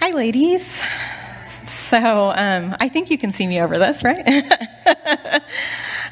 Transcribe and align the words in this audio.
Hi, 0.00 0.12
ladies. 0.12 0.64
So 1.88 2.30
um, 2.30 2.76
I 2.78 2.88
think 2.88 3.10
you 3.10 3.18
can 3.18 3.32
see 3.32 3.48
me 3.48 3.60
over 3.60 3.80
this, 3.80 4.04
right? 4.04 4.24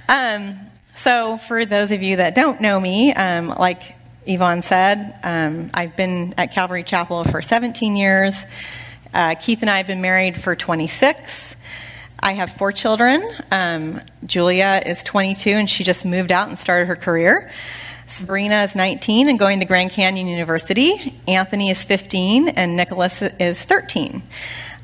um, 0.08 0.58
so 0.96 1.36
for 1.36 1.64
those 1.64 1.92
of 1.92 2.02
you 2.02 2.16
that 2.16 2.34
don't 2.34 2.60
know 2.60 2.80
me, 2.80 3.12
um, 3.12 3.46
like 3.46 3.94
Yvonne 4.26 4.62
said, 4.62 5.16
um, 5.22 5.70
I've 5.72 5.94
been 5.94 6.34
at 6.36 6.50
Calvary 6.50 6.82
Chapel 6.82 7.22
for 7.22 7.40
17 7.40 7.94
years. 7.94 8.44
Uh, 9.14 9.36
Keith 9.36 9.60
and 9.60 9.70
I 9.70 9.76
have 9.76 9.86
been 9.86 10.00
married 10.00 10.36
for 10.36 10.56
26. 10.56 11.54
I 12.18 12.32
have 12.32 12.50
four 12.54 12.72
children. 12.72 13.22
Um, 13.52 14.00
Julia 14.24 14.82
is 14.84 15.04
22 15.04 15.50
and 15.50 15.70
she 15.70 15.84
just 15.84 16.04
moved 16.04 16.32
out 16.32 16.48
and 16.48 16.58
started 16.58 16.86
her 16.86 16.96
career. 16.96 17.52
Sabrina 18.08 18.62
is 18.62 18.76
19 18.76 19.28
and 19.28 19.38
going 19.38 19.58
to 19.60 19.66
Grand 19.66 19.90
Canyon 19.90 20.28
University. 20.28 21.20
Anthony 21.26 21.70
is 21.70 21.82
15 21.82 22.50
and 22.50 22.76
Nicholas 22.76 23.20
is 23.20 23.62
13. 23.62 24.22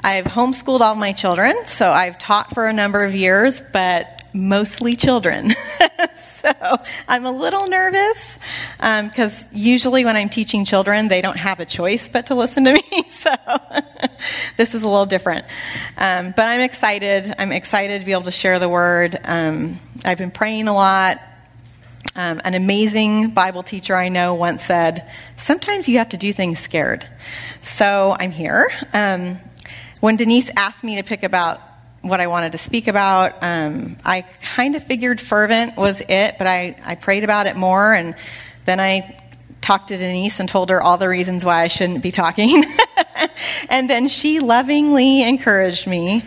I've 0.01 0.24
homeschooled 0.24 0.80
all 0.80 0.96
my 0.96 1.12
children, 1.12 1.65
so 1.65 1.91
I've 1.91 2.19
taught 2.19 2.52
for 2.52 2.66
a 2.66 2.73
number 2.73 3.05
of 3.05 3.15
years, 3.15 3.62
but 3.73 4.24
mostly 4.34 4.96
children. 4.96 5.52
so 6.43 6.52
I'm 7.06 7.24
a 7.24 7.30
little 7.30 7.69
nervous 7.69 8.38
because 8.79 9.45
um, 9.45 9.48
usually 9.52 10.04
when 10.04 10.16
I'm 10.16 10.29
teaching 10.29 10.65
children, 10.65 11.07
they 11.07 11.20
don't 11.20 11.37
have 11.37 11.60
a 11.60 11.66
choice 11.66 12.09
but 12.09 12.27
to 12.27 12.34
listen 12.34 12.65
to 12.65 12.73
me. 12.73 12.82
So 13.23 13.30
this 14.57 14.74
is 14.74 14.82
a 14.82 14.88
little 14.88 15.07
different. 15.07 15.46
Um, 15.96 16.34
but 16.37 16.48
I'm 16.48 16.60
excited. 16.60 17.32
I'm 17.38 17.52
excited 17.52 18.01
to 18.01 18.04
be 18.04 18.10
able 18.10 18.24
to 18.24 18.32
share 18.32 18.59
the 18.59 18.68
word. 18.68 19.16
Um, 19.23 19.79
I've 20.04 20.18
been 20.18 20.32
praying 20.32 20.66
a 20.66 20.74
lot. 20.74 21.20
Um, 22.15 22.42
an 22.45 22.55
amazing 22.55 23.30
Bible 23.30 23.62
teacher 23.62 23.95
I 23.95 24.09
know 24.09 24.34
once 24.34 24.65
said, 24.65 25.10
Sometimes 25.38 25.88
you 25.88 25.98
have 25.98 26.10
to 26.10 26.16
do 26.16 26.33
things 26.33 26.59
scared. 26.59 27.06
So 27.62 28.15
I'm 28.19 28.30
here. 28.30 28.70
Um, 28.93 29.38
when 30.01 30.16
Denise 30.16 30.51
asked 30.57 30.84
me 30.84 30.96
to 30.96 31.02
pick 31.02 31.23
about 31.23 31.60
what 32.02 32.21
I 32.21 32.26
wanted 32.26 32.52
to 32.52 32.59
speak 32.59 32.88
about, 32.88 33.43
um, 33.43 33.96
I 34.04 34.23
kind 34.23 34.74
of 34.74 34.85
figured 34.85 35.21
fervent 35.21 35.76
was 35.76 36.01
it, 36.01 36.37
but 36.38 36.46
I, 36.46 36.76
I 36.85 36.96
prayed 36.96 37.24
about 37.24 37.46
it 37.46 37.57
more, 37.57 37.95
and 37.95 38.15
then 38.66 38.80
I 38.80 39.19
talked 39.63 39.88
to 39.88 39.96
Denise 39.96 40.41
and 40.41 40.48
told 40.48 40.71
her 40.71 40.82
all 40.82 40.98
the 40.98 41.09
reasons 41.09 41.45
why 41.45 41.63
I 41.63 41.69
shouldn't 41.69 42.02
be 42.02 42.10
talking. 42.10 42.65
and 43.69 43.88
then 43.88 44.09
she 44.09 44.41
lovingly 44.41 45.23
encouraged 45.23 45.87
me 45.87 46.24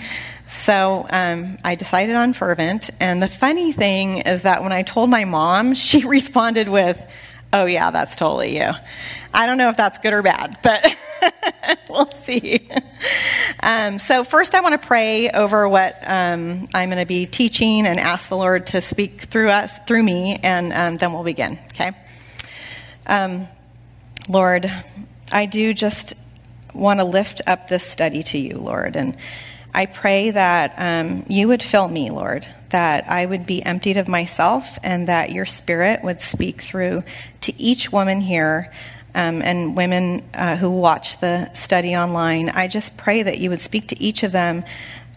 so 0.48 1.06
um, 1.10 1.58
I 1.64 1.76
decided 1.76 2.16
on 2.16 2.34
fervent. 2.34 2.90
And 3.00 3.22
the 3.22 3.28
funny 3.28 3.72
thing 3.72 4.20
is 4.20 4.44
that 4.44 4.62
when 4.62 4.72
I 4.72 4.84
told 4.84 5.10
my 5.10 5.26
mom, 5.26 5.74
she 5.76 6.06
responded 6.06 6.70
with, 6.70 7.04
Oh, 7.54 7.66
yeah, 7.66 7.90
that's 7.92 8.18
totally 8.18 8.58
you. 8.58 8.72
I 9.34 9.46
don't 9.46 9.58
know 9.58 9.70
if 9.70 9.78
that's 9.78 9.98
good 10.00 10.12
or 10.12 10.22
bad, 10.22 10.58
but 10.62 10.94
we'll 11.90 12.08
see. 12.24 12.70
Um, 13.62 13.98
so, 13.98 14.26
first, 14.26 14.54
I 14.56 14.60
want 14.60 14.82
to 14.82 14.86
pray 14.86 15.30
over 15.30 15.70
what 15.70 15.96
um, 16.06 16.68
I'm 16.74 16.90
going 16.90 17.00
to 17.00 17.06
be 17.06 17.28
teaching 17.28 17.88
and 17.88 17.98
ask 17.98 18.28
the 18.28 18.36
Lord 18.36 18.68
to 18.68 18.82
speak 18.82 19.22
through 19.22 19.52
us, 19.52 19.78
through 19.88 20.04
me, 20.04 20.38
and 20.44 20.74
um, 20.74 20.98
then 20.98 21.14
we'll 21.14 21.24
begin, 21.24 21.58
okay? 21.74 21.94
Um, 23.08 23.48
Lord, 24.28 24.70
I 25.32 25.46
do 25.46 25.74
just 25.74 26.14
want 26.74 27.00
to 27.00 27.06
lift 27.06 27.42
up 27.48 27.70
this 27.70 27.84
study 27.84 28.22
to 28.24 28.38
you, 28.38 28.58
Lord, 28.58 28.98
and 28.98 29.16
I 29.76 29.88
pray 29.88 30.32
that 30.32 30.74
um, 30.78 31.26
you 31.28 31.50
would 31.50 31.62
fill 31.62 31.88
me, 31.88 32.10
Lord, 32.10 32.48
that 32.70 33.10
I 33.10 33.26
would 33.26 33.46
be 33.46 33.62
emptied 33.62 33.98
of 33.98 34.08
myself, 34.08 34.80
and 34.84 35.10
that 35.10 35.32
your 35.32 35.46
spirit 35.46 36.02
would 36.02 36.22
speak 36.22 36.62
through 36.62 37.04
to 37.42 37.62
each 37.62 37.92
woman 37.92 38.22
here 38.22 38.72
um, 39.14 39.42
and 39.42 39.76
women 39.76 40.24
uh, 40.34 40.56
who 40.56 40.70
watch 40.70 41.20
the 41.20 41.54
study 41.54 41.96
online. 41.96 42.50
I 42.50 42.68
just 42.70 42.96
pray 42.96 43.24
that 43.24 43.38
you 43.38 43.50
would 43.50 43.60
speak 43.60 43.90
to 43.90 44.02
each 44.02 44.24
of 44.24 44.32
them 44.32 44.64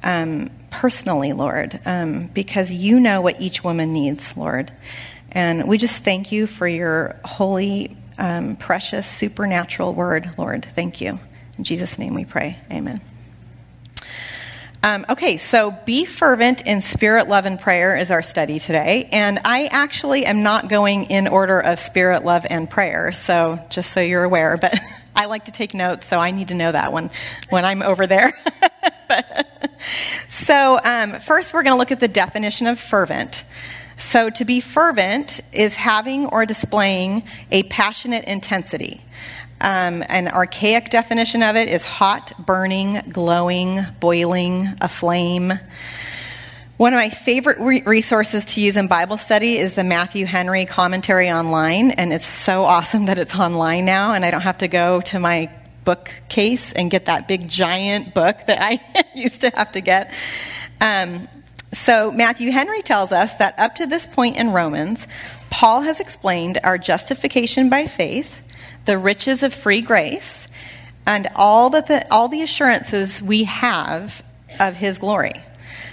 um, 0.02 0.50
personally, 0.70 1.32
Lord, 1.32 1.78
um, 1.86 2.26
because 2.26 2.72
you 2.72 2.98
know 2.98 3.20
what 3.20 3.40
each 3.40 3.62
woman 3.62 3.92
needs, 3.92 4.36
Lord. 4.36 4.72
And 5.30 5.68
we 5.68 5.78
just 5.78 6.02
thank 6.02 6.32
you 6.32 6.48
for 6.48 6.66
your 6.66 7.20
holy, 7.24 7.96
um, 8.18 8.56
precious, 8.56 9.06
supernatural 9.06 9.94
word, 9.94 10.32
Lord. 10.36 10.64
Thank 10.74 11.00
you. 11.00 11.20
In 11.56 11.64
Jesus' 11.64 11.96
name 11.96 12.14
we 12.14 12.24
pray. 12.24 12.58
Amen. 12.72 13.00
Um, 14.80 15.06
okay, 15.08 15.38
so 15.38 15.72
be 15.72 16.04
fervent 16.04 16.60
in 16.64 16.82
spirit, 16.82 17.26
love, 17.26 17.46
and 17.46 17.58
prayer 17.58 17.96
is 17.96 18.12
our 18.12 18.22
study 18.22 18.60
today. 18.60 19.08
And 19.10 19.40
I 19.44 19.66
actually 19.66 20.24
am 20.24 20.44
not 20.44 20.68
going 20.68 21.04
in 21.04 21.26
order 21.26 21.58
of 21.58 21.80
spirit, 21.80 22.24
love, 22.24 22.46
and 22.48 22.70
prayer, 22.70 23.10
so 23.10 23.58
just 23.70 23.90
so 23.90 24.00
you're 24.00 24.22
aware. 24.22 24.56
But 24.56 24.78
I 25.16 25.24
like 25.24 25.46
to 25.46 25.52
take 25.52 25.74
notes, 25.74 26.06
so 26.06 26.18
I 26.18 26.30
need 26.30 26.48
to 26.48 26.54
know 26.54 26.70
that 26.70 26.92
when, 26.92 27.10
when 27.50 27.64
I'm 27.64 27.82
over 27.82 28.06
there. 28.06 28.32
so, 30.28 30.78
um, 30.82 31.18
first, 31.18 31.52
we're 31.52 31.64
going 31.64 31.74
to 31.74 31.78
look 31.78 31.90
at 31.90 31.98
the 31.98 32.06
definition 32.06 32.68
of 32.68 32.78
fervent. 32.78 33.42
So, 33.98 34.30
to 34.30 34.44
be 34.44 34.60
fervent 34.60 35.40
is 35.52 35.74
having 35.74 36.26
or 36.26 36.46
displaying 36.46 37.24
a 37.50 37.64
passionate 37.64 38.26
intensity. 38.26 39.02
Um, 39.60 40.04
an 40.08 40.28
archaic 40.28 40.90
definition 40.90 41.42
of 41.42 41.56
it 41.56 41.68
is 41.68 41.84
hot, 41.84 42.32
burning, 42.38 43.02
glowing, 43.08 43.84
boiling, 43.98 44.66
aflame. 44.80 45.58
One 46.76 46.92
of 46.92 46.98
my 46.98 47.10
favorite 47.10 47.58
re- 47.58 47.82
resources 47.82 48.44
to 48.46 48.60
use 48.60 48.76
in 48.76 48.86
Bible 48.86 49.18
study 49.18 49.58
is 49.58 49.74
the 49.74 49.82
Matthew 49.82 50.26
Henry 50.26 50.64
Commentary 50.64 51.28
Online, 51.28 51.90
and 51.90 52.12
it's 52.12 52.24
so 52.24 52.64
awesome 52.64 53.06
that 53.06 53.18
it's 53.18 53.34
online 53.34 53.84
now, 53.84 54.14
and 54.14 54.24
I 54.24 54.30
don't 54.30 54.42
have 54.42 54.58
to 54.58 54.68
go 54.68 55.00
to 55.00 55.18
my 55.18 55.50
bookcase 55.84 56.72
and 56.72 56.88
get 56.88 57.06
that 57.06 57.26
big 57.26 57.48
giant 57.48 58.14
book 58.14 58.38
that 58.46 58.62
I 58.62 58.78
used 59.16 59.40
to 59.40 59.50
have 59.50 59.72
to 59.72 59.80
get. 59.80 60.14
Um, 60.80 61.26
so, 61.72 62.12
Matthew 62.12 62.52
Henry 62.52 62.82
tells 62.82 63.10
us 63.10 63.34
that 63.34 63.58
up 63.58 63.74
to 63.76 63.86
this 63.86 64.06
point 64.06 64.36
in 64.36 64.52
Romans, 64.52 65.08
Paul 65.50 65.80
has 65.80 65.98
explained 65.98 66.58
our 66.62 66.78
justification 66.78 67.70
by 67.70 67.86
faith 67.86 68.42
the 68.88 68.96
riches 68.96 69.42
of 69.42 69.52
free 69.52 69.82
grace, 69.82 70.48
and 71.06 71.28
all, 71.36 71.68
the, 71.68 72.06
all 72.10 72.28
the 72.28 72.40
assurances 72.40 73.20
we 73.20 73.44
have 73.44 74.22
of 74.58 74.76
his 74.76 74.96
glory. 74.96 75.34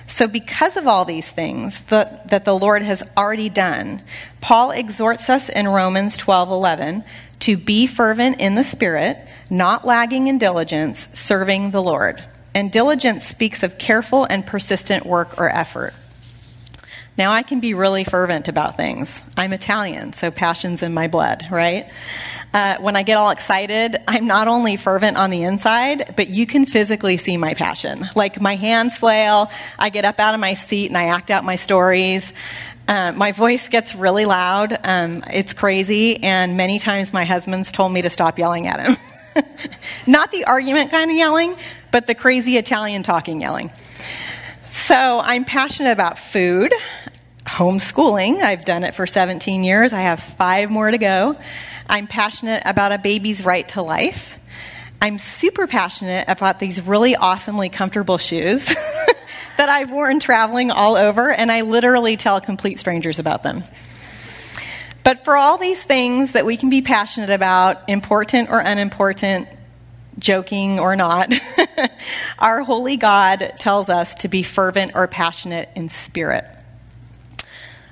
So, 0.07 0.27
because 0.27 0.77
of 0.77 0.87
all 0.87 1.03
these 1.03 1.29
things 1.29 1.81
the, 1.83 2.21
that 2.27 2.45
the 2.45 2.57
Lord 2.57 2.83
has 2.83 3.03
already 3.17 3.49
done, 3.49 4.01
Paul 4.39 4.71
exhorts 4.71 5.29
us 5.29 5.49
in 5.49 5.67
Romans 5.67 6.15
12 6.15 6.49
11 6.49 7.03
to 7.41 7.57
be 7.57 7.85
fervent 7.85 8.39
in 8.39 8.55
the 8.55 8.63
Spirit, 8.63 9.17
not 9.49 9.83
lagging 9.83 10.27
in 10.27 10.37
diligence, 10.37 11.09
serving 11.13 11.71
the 11.71 11.83
Lord. 11.83 12.23
And 12.53 12.71
diligence 12.71 13.25
speaks 13.25 13.61
of 13.61 13.77
careful 13.77 14.23
and 14.23 14.47
persistent 14.47 15.05
work 15.05 15.37
or 15.37 15.49
effort. 15.49 15.93
Now, 17.17 17.31
I 17.31 17.43
can 17.43 17.61
be 17.61 17.73
really 17.73 18.03
fervent 18.03 18.49
about 18.49 18.75
things. 18.75 19.23
I'm 19.37 19.53
Italian, 19.53 20.11
so 20.11 20.31
passion's 20.31 20.83
in 20.83 20.93
my 20.93 21.07
blood, 21.07 21.45
right? 21.49 21.89
Uh, 22.53 22.77
when 22.79 22.97
I 22.97 23.03
get 23.03 23.15
all 23.15 23.29
excited, 23.29 23.95
I'm 24.05 24.27
not 24.27 24.49
only 24.49 24.75
fervent 24.75 25.15
on 25.15 25.29
the 25.29 25.43
inside, 25.43 26.13
but 26.17 26.27
you 26.27 26.45
can 26.45 26.65
physically 26.65 27.15
see 27.15 27.37
my 27.37 27.53
passion. 27.53 28.09
Like 28.15 28.41
my 28.41 28.55
hands 28.55 28.97
flail, 28.97 29.49
I 29.79 29.89
get 29.89 30.03
up 30.03 30.19
out 30.19 30.33
of 30.33 30.41
my 30.41 30.55
seat 30.55 30.87
and 30.87 30.97
I 30.97 31.05
act 31.05 31.31
out 31.31 31.45
my 31.45 31.55
stories. 31.55 32.33
Uh, 32.85 33.13
my 33.13 33.31
voice 33.31 33.69
gets 33.69 33.95
really 33.95 34.25
loud. 34.25 34.77
Um, 34.83 35.23
it's 35.31 35.53
crazy, 35.53 36.21
and 36.21 36.57
many 36.57 36.79
times 36.79 37.13
my 37.13 37.23
husband's 37.23 37.71
told 37.71 37.93
me 37.93 38.01
to 38.01 38.09
stop 38.09 38.37
yelling 38.37 38.67
at 38.67 38.81
him. 38.81 38.97
not 40.07 40.31
the 40.31 40.43
argument 40.43 40.91
kind 40.91 41.09
of 41.09 41.15
yelling, 41.15 41.55
but 41.91 42.07
the 42.07 42.15
crazy 42.15 42.57
Italian 42.57 43.03
talking 43.03 43.39
yelling. 43.39 43.71
So 44.75 45.19
I'm 45.19 45.45
passionate 45.45 45.93
about 45.93 46.19
food, 46.19 46.71
homeschooling. 47.45 48.41
I've 48.41 48.65
done 48.65 48.83
it 48.83 48.93
for 48.93 49.07
17 49.07 49.63
years. 49.63 49.93
I 49.93 50.01
have 50.01 50.19
five 50.19 50.69
more 50.69 50.91
to 50.91 50.99
go. 50.99 51.37
I'm 51.89 52.05
passionate 52.07 52.61
about 52.65 52.91
a 52.91 52.99
baby's 52.99 53.43
right 53.43 53.67
to 53.69 53.81
life. 53.81 54.37
I'm 55.01 55.17
super 55.17 55.65
passionate 55.65 56.25
about 56.27 56.59
these 56.59 56.81
really 56.81 57.15
awesomely 57.15 57.69
comfortable 57.69 58.17
shoes 58.17 58.65
that 59.57 59.69
I've 59.69 59.89
worn 59.89 60.19
traveling 60.19 60.69
all 60.69 60.97
over, 60.97 61.31
and 61.31 61.51
I 61.51 61.61
literally 61.61 62.15
tell 62.17 62.39
complete 62.41 62.77
strangers 62.77 63.17
about 63.17 63.43
them. 63.43 63.63
But 65.03 65.23
for 65.23 65.37
all 65.37 65.57
these 65.57 65.81
things 65.81 66.33
that 66.33 66.45
we 66.45 66.57
can 66.57 66.69
be 66.69 66.81
passionate 66.81 67.31
about, 67.31 67.89
important 67.89 68.49
or 68.49 68.59
unimportant, 68.59 69.47
joking 70.25 70.79
or 70.79 70.95
not, 70.95 71.31
our 72.39 72.61
holy 72.61 72.97
God 72.97 73.53
tells 73.59 73.89
us 73.89 74.15
to 74.15 74.27
be 74.27 74.41
fervent 74.41 74.93
or 74.95 75.07
passionate 75.07 75.69
in 75.75 75.87
spirit. 75.87 76.45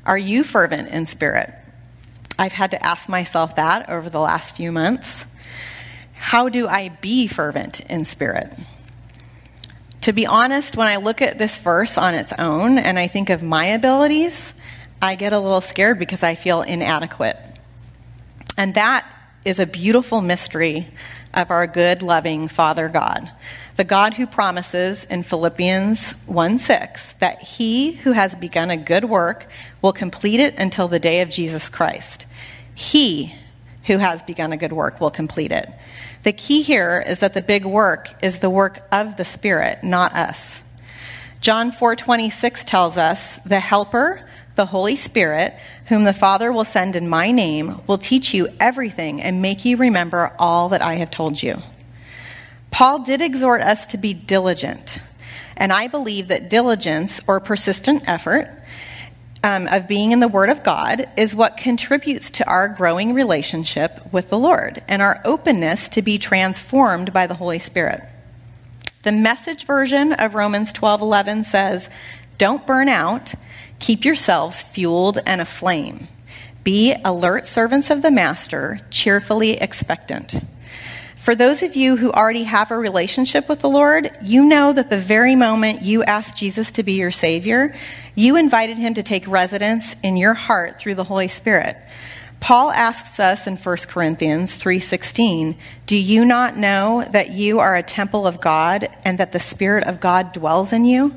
Are 0.05 0.17
you 0.17 0.43
fervent 0.43 0.89
in 0.89 1.05
spirit? 1.05 1.53
I've 2.37 2.51
had 2.51 2.71
to 2.71 2.83
ask 2.83 3.07
myself 3.07 3.55
that 3.57 3.89
over 3.89 4.09
the 4.09 4.19
last 4.19 4.55
few 4.55 4.71
months. 4.71 5.25
How 6.13 6.49
do 6.49 6.67
I 6.67 6.89
be 6.89 7.27
fervent 7.27 7.81
in 7.81 8.03
spirit? 8.03 8.51
To 10.01 10.11
be 10.11 10.25
honest, 10.25 10.75
when 10.75 10.87
I 10.87 10.97
look 10.97 11.21
at 11.21 11.37
this 11.37 11.59
verse 11.59 11.97
on 11.97 12.15
its 12.15 12.33
own 12.37 12.79
and 12.79 12.97
I 12.97 13.07
think 13.07 13.29
of 13.29 13.43
my 13.43 13.67
abilities, 13.67 14.53
I 15.01 15.15
get 15.15 15.33
a 15.33 15.39
little 15.39 15.61
scared 15.61 15.99
because 15.99 16.23
I 16.23 16.33
feel 16.33 16.63
inadequate. 16.63 17.37
And 18.57 18.73
that 18.73 19.07
is 19.45 19.59
a 19.59 19.65
beautiful 19.65 20.21
mystery 20.21 20.87
of 21.33 21.51
our 21.51 21.67
good, 21.67 22.01
loving 22.01 22.47
Father 22.47 22.89
God, 22.89 23.31
the 23.75 23.83
God 23.83 24.13
who 24.13 24.27
promises 24.27 25.05
in 25.05 25.23
Philippians 25.23 26.11
1 26.27 26.59
6 26.59 27.13
that 27.13 27.41
he 27.41 27.93
who 27.93 28.11
has 28.11 28.35
begun 28.35 28.69
a 28.69 28.77
good 28.77 29.05
work 29.05 29.47
will 29.81 29.93
complete 29.93 30.39
it 30.39 30.55
until 30.57 30.87
the 30.87 30.99
day 30.99 31.21
of 31.21 31.29
Jesus 31.29 31.69
Christ. 31.69 32.27
He 32.75 33.33
who 33.85 33.97
has 33.97 34.21
begun 34.23 34.53
a 34.53 34.57
good 34.57 34.73
work 34.73 35.01
will 35.01 35.11
complete 35.11 35.51
it. 35.51 35.67
The 36.23 36.33
key 36.33 36.61
here 36.61 37.03
is 37.05 37.19
that 37.19 37.33
the 37.33 37.41
big 37.41 37.65
work 37.65 38.13
is 38.21 38.39
the 38.39 38.49
work 38.49 38.79
of 38.91 39.17
the 39.17 39.25
Spirit, 39.25 39.83
not 39.83 40.13
us. 40.13 40.61
John 41.41 41.71
4:26 41.71 42.63
tells 42.63 42.97
us, 42.97 43.39
"The 43.45 43.59
helper, 43.59 44.21
the 44.55 44.67
Holy 44.67 44.95
Spirit, 44.95 45.55
whom 45.87 46.03
the 46.03 46.13
Father 46.13 46.51
will 46.51 46.65
send 46.65 46.95
in 46.95 47.07
my 47.07 47.31
name, 47.31 47.81
will 47.87 47.97
teach 47.97 48.33
you 48.33 48.49
everything 48.59 49.21
and 49.21 49.41
make 49.41 49.65
you 49.65 49.77
remember 49.77 50.33
all 50.37 50.69
that 50.69 50.81
I 50.81 50.95
have 50.95 51.11
told 51.11 51.41
you." 51.41 51.61
Paul 52.71 52.99
did 52.99 53.21
exhort 53.21 53.61
us 53.61 53.85
to 53.87 53.97
be 53.97 54.13
diligent. 54.13 54.99
And 55.55 55.71
I 55.71 55.87
believe 55.87 56.29
that 56.29 56.49
diligence 56.49 57.21
or 57.27 57.39
persistent 57.39 58.09
effort 58.09 58.47
um, 59.43 59.67
of 59.67 59.87
being 59.87 60.11
in 60.11 60.19
the 60.19 60.27
Word 60.27 60.49
of 60.49 60.63
God 60.63 61.07
is 61.17 61.35
what 61.35 61.57
contributes 61.57 62.29
to 62.31 62.47
our 62.47 62.67
growing 62.69 63.13
relationship 63.13 64.11
with 64.11 64.29
the 64.29 64.37
Lord 64.37 64.81
and 64.87 65.01
our 65.01 65.21
openness 65.25 65.89
to 65.89 66.01
be 66.01 66.17
transformed 66.17 67.13
by 67.13 67.27
the 67.27 67.35
Holy 67.35 67.59
Spirit. 67.59 68.01
The 69.03 69.11
message 69.11 69.65
version 69.65 70.13
of 70.13 70.33
Romans 70.33 70.71
12:11 70.71 71.43
says, 71.45 71.89
"Don't 72.37 72.65
burn 72.65 72.89
out, 72.89 73.33
keep 73.79 74.05
yourselves 74.05 74.61
fueled 74.61 75.19
and 75.25 75.41
aflame. 75.41 76.07
Be 76.63 76.95
alert 77.03 77.47
servants 77.47 77.89
of 77.89 78.01
the 78.01 78.11
master, 78.11 78.79
cheerfully 78.89 79.53
expectant." 79.61 80.41
For 81.15 81.35
those 81.35 81.63
of 81.63 81.77
you 81.77 81.95
who 81.95 82.11
already 82.11 82.43
have 82.43 82.69
a 82.69 82.77
relationship 82.77 83.47
with 83.47 83.59
the 83.59 83.69
Lord, 83.69 84.11
you 84.21 84.43
know 84.43 84.73
that 84.73 84.89
the 84.89 84.97
very 84.97 85.37
moment 85.37 85.81
you 85.81 86.03
asked 86.03 86.35
Jesus 86.35 86.69
to 86.71 86.83
be 86.83 86.93
your 86.93 87.11
Savior, 87.11 87.73
you 88.13 88.35
invited 88.35 88.77
him 88.77 88.93
to 88.95 89.03
take 89.03 89.25
residence 89.25 89.95
in 90.03 90.17
your 90.17 90.33
heart 90.33 90.79
through 90.79 90.95
the 90.95 91.05
Holy 91.05 91.29
Spirit. 91.29 91.77
Paul 92.41 92.71
asks 92.71 93.21
us 93.21 93.47
in 93.47 93.55
1 93.55 93.87
Corinthians 93.87 94.55
3:16, 94.55 95.55
"Do 95.85 95.95
you 95.95 96.25
not 96.25 96.57
know 96.57 97.05
that 97.11 97.29
you 97.29 97.61
are 97.61 97.77
a 97.77 97.83
temple 97.83 98.27
of 98.27 98.41
God 98.41 98.89
and 99.05 99.17
that 99.17 99.31
the 99.31 99.39
Spirit 99.39 99.85
of 99.85 100.01
God 100.01 100.33
dwells 100.33 100.73
in 100.73 100.83
you?" 100.83 101.15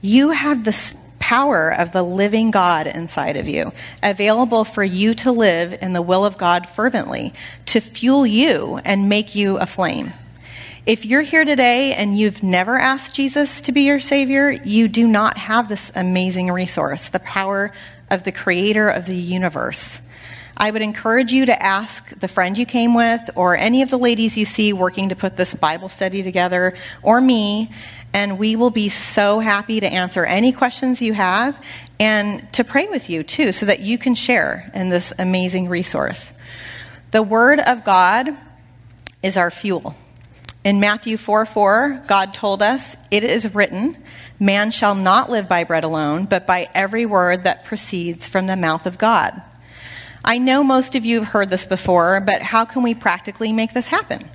You 0.00 0.30
have 0.30 0.64
the 0.64 0.94
power 1.18 1.70
of 1.70 1.92
the 1.92 2.02
living 2.02 2.50
God 2.50 2.86
inside 2.86 3.36
of 3.36 3.48
you, 3.48 3.72
available 4.02 4.64
for 4.64 4.84
you 4.84 5.14
to 5.14 5.32
live 5.32 5.76
in 5.82 5.92
the 5.92 6.02
will 6.02 6.24
of 6.24 6.38
God 6.38 6.68
fervently, 6.68 7.32
to 7.66 7.80
fuel 7.80 8.24
you 8.24 8.80
and 8.84 9.08
make 9.08 9.34
you 9.34 9.58
aflame. 9.58 10.12
If 10.86 11.04
you're 11.04 11.22
here 11.22 11.44
today 11.44 11.92
and 11.92 12.18
you've 12.18 12.42
never 12.42 12.78
asked 12.78 13.14
Jesus 13.14 13.60
to 13.62 13.72
be 13.72 13.82
your 13.82 14.00
Savior, 14.00 14.50
you 14.50 14.88
do 14.88 15.06
not 15.06 15.36
have 15.36 15.68
this 15.68 15.92
amazing 15.94 16.50
resource, 16.50 17.08
the 17.08 17.18
power 17.18 17.72
of 18.08 18.22
the 18.22 18.32
Creator 18.32 18.88
of 18.88 19.04
the 19.04 19.16
universe. 19.16 20.00
I 20.56 20.70
would 20.72 20.82
encourage 20.82 21.32
you 21.32 21.46
to 21.46 21.62
ask 21.62 22.08
the 22.18 22.26
friend 22.26 22.58
you 22.58 22.66
came 22.66 22.94
with 22.94 23.30
or 23.36 23.56
any 23.56 23.82
of 23.82 23.90
the 23.90 23.98
ladies 23.98 24.36
you 24.36 24.44
see 24.44 24.72
working 24.72 25.10
to 25.10 25.14
put 25.14 25.36
this 25.36 25.54
Bible 25.54 25.88
study 25.88 26.24
together 26.24 26.74
or 27.00 27.20
me 27.20 27.70
and 28.12 28.38
we 28.38 28.56
will 28.56 28.70
be 28.70 28.88
so 28.88 29.38
happy 29.40 29.80
to 29.80 29.86
answer 29.86 30.24
any 30.24 30.52
questions 30.52 31.02
you 31.02 31.12
have 31.12 31.62
and 32.00 32.50
to 32.54 32.64
pray 32.64 32.86
with 32.88 33.10
you 33.10 33.22
too, 33.22 33.52
so 33.52 33.66
that 33.66 33.80
you 33.80 33.98
can 33.98 34.14
share 34.14 34.70
in 34.74 34.88
this 34.88 35.12
amazing 35.18 35.68
resource. 35.68 36.32
The 37.10 37.22
Word 37.22 37.60
of 37.60 37.84
God 37.84 38.28
is 39.22 39.36
our 39.36 39.50
fuel. 39.50 39.96
In 40.64 40.80
Matthew 40.80 41.16
4 41.16 41.46
4, 41.46 42.04
God 42.06 42.34
told 42.34 42.62
us, 42.62 42.96
It 43.10 43.24
is 43.24 43.54
written, 43.54 43.96
Man 44.38 44.70
shall 44.70 44.94
not 44.94 45.30
live 45.30 45.48
by 45.48 45.64
bread 45.64 45.84
alone, 45.84 46.26
but 46.26 46.46
by 46.46 46.68
every 46.74 47.06
word 47.06 47.44
that 47.44 47.64
proceeds 47.64 48.28
from 48.28 48.46
the 48.46 48.56
mouth 48.56 48.86
of 48.86 48.98
God. 48.98 49.40
I 50.24 50.38
know 50.38 50.62
most 50.62 50.94
of 50.94 51.04
you 51.04 51.20
have 51.20 51.28
heard 51.28 51.48
this 51.48 51.64
before, 51.64 52.20
but 52.20 52.42
how 52.42 52.64
can 52.64 52.82
we 52.82 52.94
practically 52.94 53.52
make 53.52 53.72
this 53.72 53.88
happen? 53.88 54.28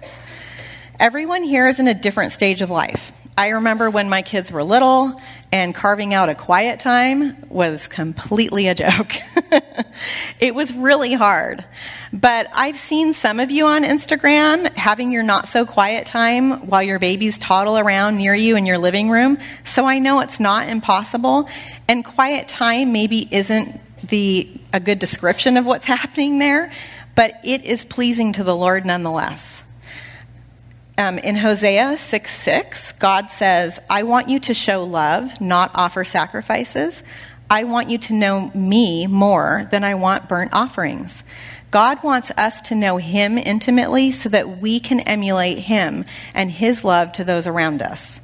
Everyone 0.99 1.43
here 1.43 1.67
is 1.67 1.79
in 1.79 1.87
a 1.87 1.93
different 1.93 2.31
stage 2.31 2.61
of 2.61 2.69
life. 2.69 3.11
I 3.35 3.49
remember 3.49 3.89
when 3.89 4.09
my 4.09 4.21
kids 4.21 4.51
were 4.51 4.63
little 4.63 5.19
and 5.51 5.73
carving 5.73 6.13
out 6.13 6.29
a 6.29 6.35
quiet 6.35 6.79
time 6.79 7.35
was 7.49 7.87
completely 7.87 8.67
a 8.67 8.75
joke. 8.75 9.15
it 10.39 10.53
was 10.53 10.71
really 10.71 11.13
hard. 11.13 11.65
But 12.11 12.47
I've 12.53 12.77
seen 12.77 13.13
some 13.13 13.39
of 13.39 13.49
you 13.49 13.65
on 13.65 13.83
Instagram 13.83 14.71
having 14.75 15.11
your 15.11 15.23
not 15.23 15.47
so 15.47 15.65
quiet 15.65 16.05
time 16.05 16.67
while 16.67 16.83
your 16.83 16.99
babies 16.99 17.39
toddle 17.39 17.79
around 17.79 18.17
near 18.17 18.35
you 18.35 18.55
in 18.55 18.67
your 18.67 18.77
living 18.77 19.09
room. 19.09 19.39
So 19.63 19.85
I 19.85 19.97
know 19.97 20.19
it's 20.19 20.39
not 20.39 20.69
impossible. 20.69 21.49
And 21.87 22.05
quiet 22.05 22.47
time 22.47 22.93
maybe 22.93 23.27
isn't 23.31 23.79
the, 24.09 24.51
a 24.73 24.79
good 24.79 24.99
description 24.99 25.57
of 25.57 25.65
what's 25.65 25.85
happening 25.87 26.37
there, 26.37 26.71
but 27.15 27.33
it 27.43 27.65
is 27.65 27.83
pleasing 27.83 28.33
to 28.33 28.43
the 28.43 28.55
Lord 28.55 28.85
nonetheless. 28.85 29.63
Um, 30.95 31.17
in 31.17 31.35
Hosea 31.35 31.97
6 31.97 32.35
6, 32.35 32.91
God 32.93 33.29
says, 33.31 33.79
I 33.89 34.03
want 34.03 34.29
you 34.29 34.39
to 34.41 34.53
show 34.53 34.83
love, 34.83 35.41
not 35.41 35.71
offer 35.73 36.03
sacrifices. 36.05 37.01
I 37.49 37.63
want 37.63 37.89
you 37.89 37.97
to 37.97 38.13
know 38.13 38.51
me 38.53 39.07
more 39.07 39.67
than 39.71 39.83
I 39.83 39.95
want 39.95 40.29
burnt 40.29 40.53
offerings. 40.53 41.23
God 41.71 42.03
wants 42.03 42.29
us 42.37 42.61
to 42.61 42.75
know 42.75 42.97
Him 42.97 43.39
intimately 43.39 44.11
so 44.11 44.29
that 44.29 44.59
we 44.59 44.79
can 44.79 44.99
emulate 44.99 45.57
Him 45.57 46.05
and 46.35 46.51
His 46.51 46.83
love 46.83 47.11
to 47.13 47.23
those 47.23 47.47
around 47.47 47.81
us. 47.81 48.19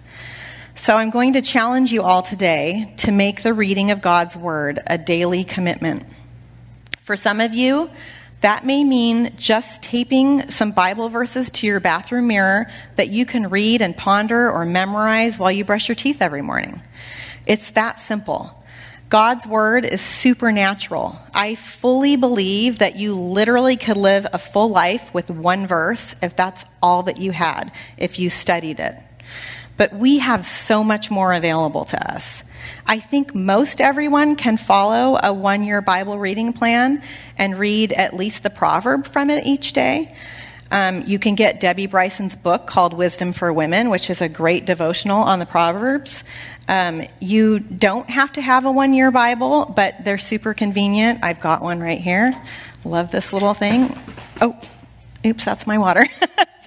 So 0.75 0.95
I'm 0.95 1.09
going 1.09 1.33
to 1.33 1.41
challenge 1.41 1.91
you 1.91 2.03
all 2.03 2.21
today 2.21 2.93
to 2.97 3.11
make 3.11 3.41
the 3.41 3.53
reading 3.53 3.89
of 3.89 4.03
God's 4.03 4.37
Word 4.37 4.79
a 4.85 4.99
daily 4.99 5.43
commitment. 5.43 6.03
For 7.01 7.17
some 7.17 7.41
of 7.41 7.55
you, 7.55 7.89
that 8.41 8.65
may 8.65 8.83
mean 8.83 9.33
just 9.35 9.81
taping 9.81 10.49
some 10.49 10.71
Bible 10.71 11.09
verses 11.09 11.49
to 11.49 11.67
your 11.67 11.79
bathroom 11.79 12.27
mirror 12.27 12.71
that 12.95 13.09
you 13.09 13.25
can 13.25 13.49
read 13.49 13.81
and 13.81 13.95
ponder 13.95 14.49
or 14.49 14.65
memorize 14.65 15.37
while 15.37 15.51
you 15.51 15.65
brush 15.65 15.89
your 15.89 15.95
teeth 15.95 16.21
every 16.21 16.41
morning. 16.41 16.81
It's 17.45 17.71
that 17.71 17.99
simple. 17.99 18.55
God's 19.09 19.47
word 19.47 19.85
is 19.85 20.01
supernatural. 20.01 21.19
I 21.33 21.55
fully 21.55 22.15
believe 22.15 22.79
that 22.79 22.95
you 22.95 23.15
literally 23.15 23.75
could 23.75 23.97
live 23.97 24.27
a 24.31 24.37
full 24.37 24.69
life 24.69 25.11
with 25.13 25.31
one 25.31 25.65
verse 25.65 26.15
if 26.21 26.35
that's 26.35 26.63
all 26.81 27.03
that 27.03 27.19
you 27.19 27.31
had, 27.31 27.71
if 27.97 28.19
you 28.19 28.29
studied 28.29 28.79
it. 28.79 28.95
But 29.79 29.93
we 29.93 30.17
have 30.17 30.45
so 30.45 30.83
much 30.83 31.09
more 31.09 31.31
available 31.31 31.85
to 31.85 32.13
us. 32.13 32.43
I 32.85 32.99
think 32.99 33.33
most 33.33 33.79
everyone 33.79 34.35
can 34.35 34.57
follow 34.57 35.17
a 35.23 35.31
one 35.31 35.63
year 35.63 35.79
Bible 35.79 36.19
reading 36.19 36.51
plan 36.51 37.01
and 37.37 37.57
read 37.57 37.93
at 37.93 38.13
least 38.13 38.43
the 38.43 38.49
proverb 38.49 39.07
from 39.07 39.29
it 39.29 39.45
each 39.45 39.71
day. 39.71 40.13
Um, 40.69 41.05
you 41.07 41.17
can 41.17 41.35
get 41.35 41.61
Debbie 41.61 41.87
Bryson's 41.87 42.35
book 42.35 42.67
called 42.67 42.93
Wisdom 42.93 43.31
for 43.31 43.53
Women, 43.53 43.89
which 43.89 44.09
is 44.09 44.21
a 44.21 44.27
great 44.27 44.65
devotional 44.65 45.21
on 45.21 45.39
the 45.39 45.45
Proverbs. 45.45 46.25
Um, 46.67 47.01
you 47.21 47.59
don't 47.59 48.09
have 48.09 48.33
to 48.33 48.41
have 48.41 48.65
a 48.65 48.71
one 48.73 48.93
year 48.93 49.11
Bible, 49.11 49.71
but 49.73 50.03
they're 50.03 50.17
super 50.17 50.53
convenient. 50.53 51.23
I've 51.23 51.39
got 51.39 51.61
one 51.61 51.79
right 51.79 52.01
here. 52.01 52.33
Love 52.83 53.11
this 53.11 53.31
little 53.31 53.53
thing. 53.53 53.95
Oh, 54.41 54.59
oops, 55.25 55.45
that's 55.45 55.65
my 55.65 55.77
water. 55.77 56.05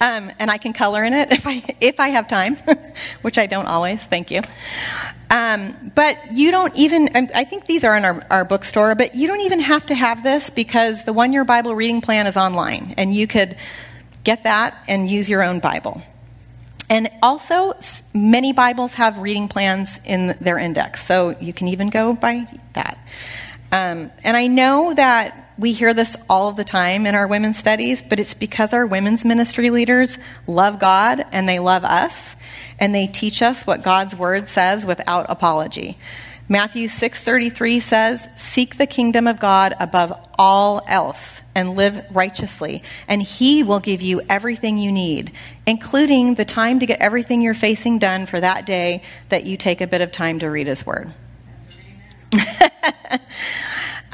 Um, 0.00 0.32
and 0.38 0.50
I 0.50 0.58
can 0.58 0.72
color 0.72 1.04
in 1.04 1.12
it 1.12 1.32
if 1.32 1.46
I 1.46 1.62
if 1.80 2.00
I 2.00 2.08
have 2.08 2.28
time, 2.28 2.56
which 3.22 3.38
I 3.38 3.46
don't 3.46 3.66
always. 3.66 4.02
Thank 4.04 4.30
you. 4.30 4.40
Um, 5.30 5.92
but 5.94 6.32
you 6.32 6.50
don't 6.50 6.74
even. 6.76 7.30
I 7.34 7.44
think 7.44 7.66
these 7.66 7.84
are 7.84 7.96
in 7.96 8.04
our, 8.04 8.26
our 8.30 8.44
bookstore, 8.44 8.94
but 8.94 9.14
you 9.14 9.28
don't 9.28 9.40
even 9.42 9.60
have 9.60 9.86
to 9.86 9.94
have 9.94 10.22
this 10.22 10.50
because 10.50 11.04
the 11.04 11.12
one 11.12 11.32
year 11.32 11.44
Bible 11.44 11.74
reading 11.74 12.00
plan 12.00 12.26
is 12.26 12.36
online, 12.36 12.94
and 12.98 13.14
you 13.14 13.26
could 13.26 13.56
get 14.24 14.44
that 14.44 14.84
and 14.88 15.08
use 15.08 15.28
your 15.28 15.42
own 15.42 15.60
Bible. 15.60 16.02
And 16.88 17.08
also, 17.22 17.72
many 18.12 18.52
Bibles 18.52 18.94
have 18.94 19.18
reading 19.18 19.48
plans 19.48 19.98
in 20.04 20.36
their 20.40 20.58
index, 20.58 21.02
so 21.02 21.34
you 21.40 21.52
can 21.54 21.68
even 21.68 21.88
go 21.88 22.14
by 22.14 22.46
that. 22.74 22.98
Um, 23.72 24.10
and 24.22 24.36
I 24.36 24.48
know 24.48 24.92
that 24.92 25.41
we 25.62 25.72
hear 25.72 25.94
this 25.94 26.16
all 26.28 26.50
the 26.52 26.64
time 26.64 27.06
in 27.06 27.14
our 27.14 27.28
women's 27.28 27.56
studies, 27.56 28.02
but 28.02 28.18
it's 28.18 28.34
because 28.34 28.72
our 28.72 28.84
women's 28.84 29.24
ministry 29.24 29.70
leaders 29.70 30.18
love 30.48 30.80
God 30.80 31.24
and 31.30 31.48
they 31.48 31.60
love 31.60 31.84
us, 31.84 32.34
and 32.80 32.92
they 32.92 33.06
teach 33.06 33.40
us 33.42 33.64
what 33.64 33.84
God's 33.84 34.16
word 34.16 34.48
says 34.48 34.84
without 34.84 35.26
apology. 35.30 35.96
Matthew 36.48 36.88
6:33 36.88 37.78
says, 37.78 38.28
"Seek 38.36 38.76
the 38.76 38.86
kingdom 38.86 39.28
of 39.28 39.38
God 39.38 39.74
above 39.78 40.12
all 40.36 40.82
else 40.88 41.40
and 41.54 41.76
live 41.76 42.04
righteously, 42.10 42.82
and 43.06 43.22
he 43.22 43.62
will 43.62 43.78
give 43.78 44.02
you 44.02 44.20
everything 44.28 44.78
you 44.78 44.90
need, 44.90 45.30
including 45.64 46.34
the 46.34 46.44
time 46.44 46.80
to 46.80 46.86
get 46.86 47.00
everything 47.00 47.40
you're 47.40 47.54
facing 47.54 48.00
done 48.00 48.26
for 48.26 48.40
that 48.40 48.66
day 48.66 49.02
that 49.28 49.46
you 49.46 49.56
take 49.56 49.80
a 49.80 49.86
bit 49.86 50.00
of 50.00 50.10
time 50.10 50.40
to 50.40 50.50
read 50.50 50.66
his 50.66 50.84
word." 50.84 51.12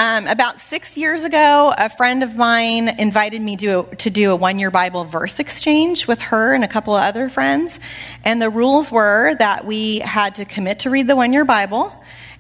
Um, 0.01 0.29
about 0.29 0.61
six 0.61 0.97
years 0.97 1.25
ago, 1.25 1.75
a 1.77 1.89
friend 1.89 2.23
of 2.23 2.37
mine 2.37 2.89
invited 3.01 3.43
me 3.43 3.57
to, 3.57 3.83
to 3.99 4.11
do 4.11 4.31
a 4.31 4.37
one 4.37 4.61
year 4.61 4.71
Bible 4.71 5.03
verse 5.05 5.41
exchange 5.41 6.07
with 6.07 6.21
her 6.21 6.55
and 6.55 6.63
a 6.63 6.69
couple 6.69 6.95
of 6.95 7.03
other 7.03 7.29
friends. 7.29 7.81
And 8.25 8.41
the 8.41 8.49
rules 8.49 8.93
were 8.93 9.35
that 9.41 9.67
we 9.67 9.99
had 9.99 10.37
to 10.37 10.45
commit 10.45 10.81
to 10.81 10.91
read 10.91 11.09
the 11.09 11.17
one 11.17 11.33
year 11.33 11.45
Bible, 11.45 11.93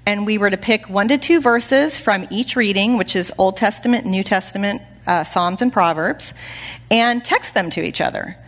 and 0.06 0.24
we 0.24 0.38
were 0.38 0.50
to 0.50 0.56
pick 0.56 0.88
one 0.88 1.08
to 1.08 1.18
two 1.18 1.40
verses 1.40 1.98
from 1.98 2.28
each 2.30 2.54
reading, 2.54 2.96
which 2.96 3.16
is 3.16 3.32
Old 3.38 3.56
Testament, 3.56 4.06
New 4.06 4.22
Testament, 4.22 4.80
uh, 5.08 5.24
Psalms, 5.24 5.60
and 5.60 5.72
Proverbs, 5.72 6.32
and 6.92 7.24
text 7.24 7.54
them 7.54 7.70
to 7.70 7.82
each 7.82 8.00
other. 8.00 8.38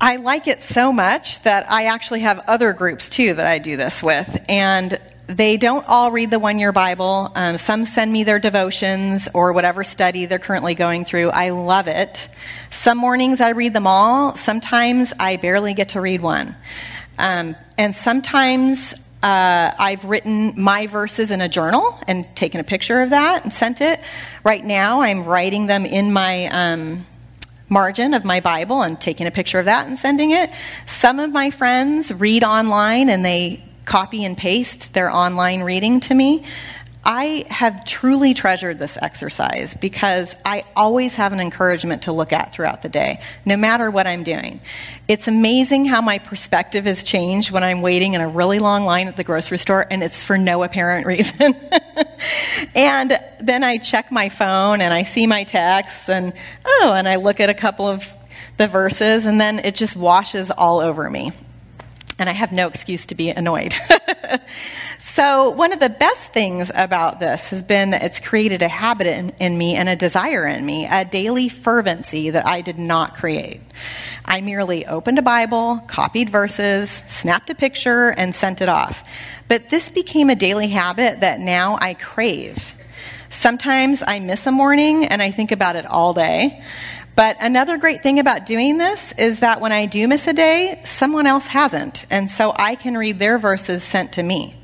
I 0.00 0.16
like 0.16 0.48
it 0.48 0.60
so 0.60 0.92
much 0.92 1.40
that 1.44 1.70
I 1.70 1.84
actually 1.84 2.22
have 2.22 2.40
other 2.48 2.72
groups 2.72 3.08
too 3.08 3.34
that 3.34 3.46
I 3.46 3.60
do 3.60 3.76
this 3.76 4.02
with. 4.02 4.44
And 4.48 4.98
they 5.26 5.56
don't 5.56 5.86
all 5.88 6.10
read 6.10 6.30
the 6.30 6.38
one 6.38 6.58
year 6.58 6.72
Bible. 6.72 7.30
Um, 7.34 7.58
some 7.58 7.84
send 7.84 8.12
me 8.12 8.24
their 8.24 8.38
devotions 8.38 9.28
or 9.32 9.52
whatever 9.52 9.84
study 9.84 10.26
they're 10.26 10.38
currently 10.38 10.74
going 10.74 11.04
through. 11.04 11.30
I 11.30 11.50
love 11.50 11.88
it. 11.88 12.28
Some 12.70 12.98
mornings 12.98 13.40
I 13.40 13.50
read 13.50 13.72
them 13.72 13.86
all. 13.86 14.36
Sometimes 14.36 15.12
I 15.18 15.36
barely 15.36 15.74
get 15.74 15.90
to 15.90 16.00
read 16.00 16.20
one. 16.20 16.56
Um, 17.18 17.56
and 17.78 17.94
sometimes 17.94 18.94
uh, 19.22 19.72
I've 19.78 20.04
written 20.04 20.60
my 20.60 20.88
verses 20.88 21.30
in 21.30 21.40
a 21.40 21.48
journal 21.48 21.98
and 22.08 22.26
taken 22.34 22.60
a 22.60 22.64
picture 22.64 23.00
of 23.00 23.10
that 23.10 23.44
and 23.44 23.52
sent 23.52 23.80
it. 23.80 24.00
Right 24.42 24.64
now, 24.64 25.02
I'm 25.02 25.24
writing 25.24 25.68
them 25.68 25.86
in 25.86 26.12
my 26.12 26.46
um, 26.46 27.06
margin 27.68 28.14
of 28.14 28.24
my 28.24 28.40
Bible 28.40 28.82
and 28.82 29.00
taking 29.00 29.26
a 29.26 29.30
picture 29.30 29.60
of 29.60 29.66
that 29.66 29.86
and 29.86 29.96
sending 29.96 30.32
it. 30.32 30.50
Some 30.86 31.20
of 31.20 31.30
my 31.30 31.50
friends 31.50 32.12
read 32.12 32.42
online 32.42 33.08
and 33.08 33.24
they 33.24 33.62
copy 33.84 34.24
and 34.24 34.36
paste 34.36 34.94
their 34.94 35.10
online 35.10 35.62
reading 35.62 36.00
to 36.00 36.14
me. 36.14 36.44
I 37.04 37.46
have 37.50 37.84
truly 37.84 38.32
treasured 38.32 38.78
this 38.78 38.96
exercise 39.00 39.74
because 39.74 40.36
I 40.44 40.62
always 40.76 41.16
have 41.16 41.32
an 41.32 41.40
encouragement 41.40 42.02
to 42.02 42.12
look 42.12 42.32
at 42.32 42.52
throughout 42.52 42.82
the 42.82 42.88
day, 42.88 43.20
no 43.44 43.56
matter 43.56 43.90
what 43.90 44.06
I'm 44.06 44.22
doing. 44.22 44.60
It's 45.08 45.26
amazing 45.26 45.86
how 45.86 46.00
my 46.00 46.18
perspective 46.18 46.84
has 46.84 47.02
changed 47.02 47.50
when 47.50 47.64
I'm 47.64 47.82
waiting 47.82 48.14
in 48.14 48.20
a 48.20 48.28
really 48.28 48.60
long 48.60 48.84
line 48.84 49.08
at 49.08 49.16
the 49.16 49.24
grocery 49.24 49.58
store 49.58 49.84
and 49.90 50.00
it's 50.04 50.22
for 50.22 50.38
no 50.38 50.62
apparent 50.62 51.06
reason. 51.08 51.56
and 52.76 53.18
then 53.40 53.64
I 53.64 53.78
check 53.78 54.12
my 54.12 54.28
phone 54.28 54.80
and 54.80 54.94
I 54.94 55.02
see 55.02 55.26
my 55.26 55.42
texts 55.42 56.08
and, 56.08 56.32
oh, 56.64 56.92
and 56.94 57.08
I 57.08 57.16
look 57.16 57.40
at 57.40 57.50
a 57.50 57.54
couple 57.54 57.88
of 57.88 58.06
the 58.58 58.68
verses 58.68 59.26
and 59.26 59.40
then 59.40 59.58
it 59.58 59.74
just 59.74 59.96
washes 59.96 60.52
all 60.52 60.78
over 60.78 61.10
me 61.10 61.32
and 62.22 62.30
I 62.30 62.34
have 62.34 62.52
no 62.52 62.68
excuse 62.68 63.06
to 63.06 63.16
be 63.16 63.30
annoyed. 63.30 63.74
so, 65.00 65.50
one 65.50 65.72
of 65.72 65.80
the 65.80 65.88
best 65.88 66.32
things 66.32 66.70
about 66.72 67.18
this 67.18 67.48
has 67.48 67.62
been 67.62 67.90
that 67.90 68.04
it's 68.04 68.20
created 68.20 68.62
a 68.62 68.68
habit 68.68 69.08
in, 69.08 69.30
in, 69.40 69.58
me 69.58 69.74
and 69.74 69.88
a 69.88 69.96
desire 69.96 70.46
in 70.46 70.64
me, 70.64 70.86
a 70.88 71.04
daily 71.04 71.48
fervency 71.48 72.30
that 72.30 72.46
I 72.46 72.60
did 72.60 72.78
not 72.78 73.16
create. 73.16 73.60
I 74.24 74.40
merely 74.40 74.86
opened 74.86 75.18
a 75.18 75.22
Bible, 75.22 75.82
copied 75.88 76.30
verses, 76.30 76.90
snapped 77.08 77.50
a 77.50 77.56
picture, 77.56 78.10
and 78.10 78.32
sent 78.32 78.60
it 78.60 78.68
off. 78.68 79.02
But 79.48 79.68
this 79.68 79.88
became 79.88 80.30
a 80.30 80.36
daily 80.36 80.68
habit 80.68 81.22
that 81.22 81.40
now 81.40 81.76
I 81.80 81.94
crave. 81.94 82.72
Sometimes 83.30 84.00
I 84.06 84.20
miss 84.20 84.46
a 84.46 84.52
morning 84.52 85.06
and 85.06 85.20
I 85.20 85.32
think 85.32 85.50
about 85.50 85.74
it 85.74 85.86
all 85.86 86.14
day. 86.14 86.62
But 87.14 87.36
another 87.40 87.76
great 87.76 88.02
thing 88.02 88.18
about 88.18 88.46
doing 88.46 88.78
this 88.78 89.12
is 89.12 89.40
that 89.40 89.60
when 89.60 89.72
I 89.72 89.86
do 89.86 90.08
miss 90.08 90.26
a 90.26 90.32
day, 90.32 90.80
someone 90.84 91.26
else 91.26 91.46
hasn't. 91.46 92.06
And 92.10 92.30
so 92.30 92.52
I 92.56 92.74
can 92.74 92.96
read 92.96 93.18
their 93.18 93.38
verses 93.38 93.84
sent 93.84 94.12
to 94.12 94.22
me. 94.22 94.56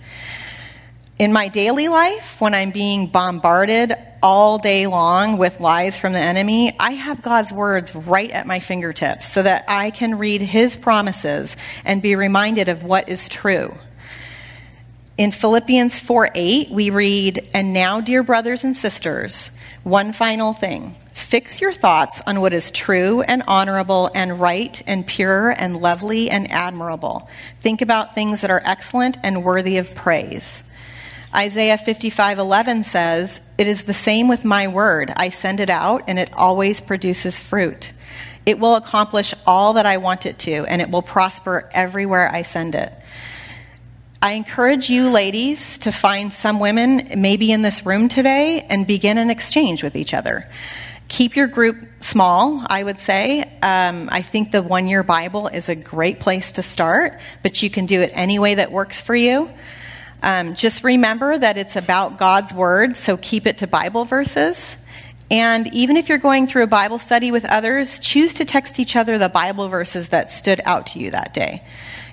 In 1.18 1.32
my 1.32 1.48
daily 1.48 1.88
life, 1.88 2.40
when 2.40 2.54
I'm 2.54 2.70
being 2.70 3.08
bombarded 3.08 3.92
all 4.22 4.58
day 4.58 4.86
long 4.86 5.36
with 5.36 5.60
lies 5.60 5.98
from 5.98 6.12
the 6.12 6.20
enemy, 6.20 6.74
I 6.78 6.92
have 6.92 7.22
God's 7.22 7.52
words 7.52 7.94
right 7.94 8.30
at 8.30 8.46
my 8.46 8.60
fingertips 8.60 9.26
so 9.26 9.42
that 9.42 9.64
I 9.68 9.90
can 9.90 10.16
read 10.16 10.42
his 10.42 10.76
promises 10.76 11.56
and 11.84 12.00
be 12.00 12.14
reminded 12.14 12.68
of 12.68 12.84
what 12.84 13.08
is 13.08 13.28
true. 13.28 13.76
In 15.16 15.32
Philippians 15.32 15.98
4 15.98 16.30
8, 16.34 16.70
we 16.70 16.90
read, 16.90 17.50
And 17.52 17.72
now, 17.72 18.00
dear 18.00 18.22
brothers 18.22 18.62
and 18.62 18.76
sisters, 18.76 19.50
one 19.82 20.12
final 20.12 20.52
thing. 20.52 20.94
Fix 21.18 21.60
your 21.60 21.72
thoughts 21.72 22.22
on 22.26 22.40
what 22.40 22.54
is 22.54 22.70
true 22.70 23.22
and 23.22 23.42
honorable 23.48 24.08
and 24.14 24.40
right 24.40 24.80
and 24.86 25.04
pure 25.04 25.50
and 25.50 25.76
lovely 25.76 26.30
and 26.30 26.50
admirable. 26.50 27.28
Think 27.60 27.82
about 27.82 28.14
things 28.14 28.40
that 28.40 28.52
are 28.52 28.62
excellent 28.64 29.18
and 29.24 29.42
worthy 29.42 29.78
of 29.78 29.94
praise. 29.96 30.62
Isaiah 31.34 31.76
55:11 31.76 32.84
says, 32.84 33.40
"It 33.58 33.66
is 33.66 33.82
the 33.82 33.92
same 33.92 34.28
with 34.28 34.44
my 34.44 34.68
word. 34.68 35.12
I 35.16 35.30
send 35.30 35.58
it 35.58 35.68
out 35.68 36.04
and 36.06 36.20
it 36.20 36.32
always 36.34 36.80
produces 36.80 37.40
fruit. 37.40 37.92
It 38.46 38.60
will 38.60 38.76
accomplish 38.76 39.34
all 39.44 39.72
that 39.74 39.86
I 39.86 39.96
want 39.96 40.24
it 40.24 40.38
to 40.40 40.64
and 40.66 40.80
it 40.80 40.88
will 40.88 41.02
prosper 41.02 41.68
everywhere 41.74 42.30
I 42.32 42.42
send 42.42 42.76
it." 42.76 42.92
I 44.22 44.32
encourage 44.32 44.88
you 44.88 45.10
ladies 45.10 45.78
to 45.78 45.92
find 45.92 46.32
some 46.32 46.58
women 46.60 47.10
maybe 47.16 47.50
in 47.50 47.62
this 47.62 47.84
room 47.84 48.08
today 48.08 48.64
and 48.70 48.86
begin 48.86 49.18
an 49.18 49.30
exchange 49.30 49.82
with 49.82 49.96
each 49.96 50.14
other. 50.14 50.46
Keep 51.08 51.36
your 51.36 51.46
group 51.46 51.88
small, 52.00 52.64
I 52.68 52.84
would 52.84 52.98
say. 52.98 53.42
Um, 53.62 54.08
I 54.12 54.22
think 54.22 54.52
the 54.52 54.62
one 54.62 54.86
year 54.86 55.02
Bible 55.02 55.48
is 55.48 55.68
a 55.68 55.74
great 55.74 56.20
place 56.20 56.52
to 56.52 56.62
start, 56.62 57.18
but 57.42 57.62
you 57.62 57.70
can 57.70 57.86
do 57.86 58.02
it 58.02 58.12
any 58.14 58.38
way 58.38 58.56
that 58.56 58.70
works 58.70 59.00
for 59.00 59.16
you. 59.16 59.50
Um, 60.22 60.54
just 60.54 60.84
remember 60.84 61.36
that 61.38 61.56
it's 61.56 61.76
about 61.76 62.18
God's 62.18 62.52
Word, 62.52 62.94
so 62.94 63.16
keep 63.16 63.46
it 63.46 63.58
to 63.58 63.66
Bible 63.66 64.04
verses. 64.04 64.76
And 65.30 65.72
even 65.74 65.96
if 65.96 66.08
you're 66.08 66.18
going 66.18 66.46
through 66.46 66.64
a 66.64 66.68
Bible 66.68 66.98
study 66.98 67.30
with 67.30 67.44
others, 67.44 67.98
choose 67.98 68.34
to 68.34 68.44
text 68.44 68.78
each 68.78 68.96
other 68.96 69.16
the 69.16 69.28
Bible 69.28 69.68
verses 69.68 70.10
that 70.10 70.30
stood 70.30 70.60
out 70.64 70.88
to 70.88 70.98
you 70.98 71.10
that 71.12 71.34
day. 71.34 71.62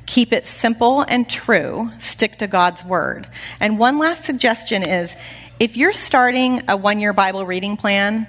Keep 0.06 0.34
it 0.34 0.46
simple 0.46 1.02
and 1.02 1.28
true. 1.28 1.92
Stick 2.00 2.38
to 2.40 2.48
God's 2.48 2.84
Word. 2.86 3.28
And 3.60 3.80
one 3.80 3.98
last 4.00 4.24
suggestion 4.24 4.84
is 4.84 5.16
if 5.60 5.76
you're 5.76 5.94
starting 5.94 6.62
a 6.70 6.78
one 6.78 7.00
year 7.00 7.14
Bible 7.14 7.46
reading 7.46 7.76
plan, 7.76 8.28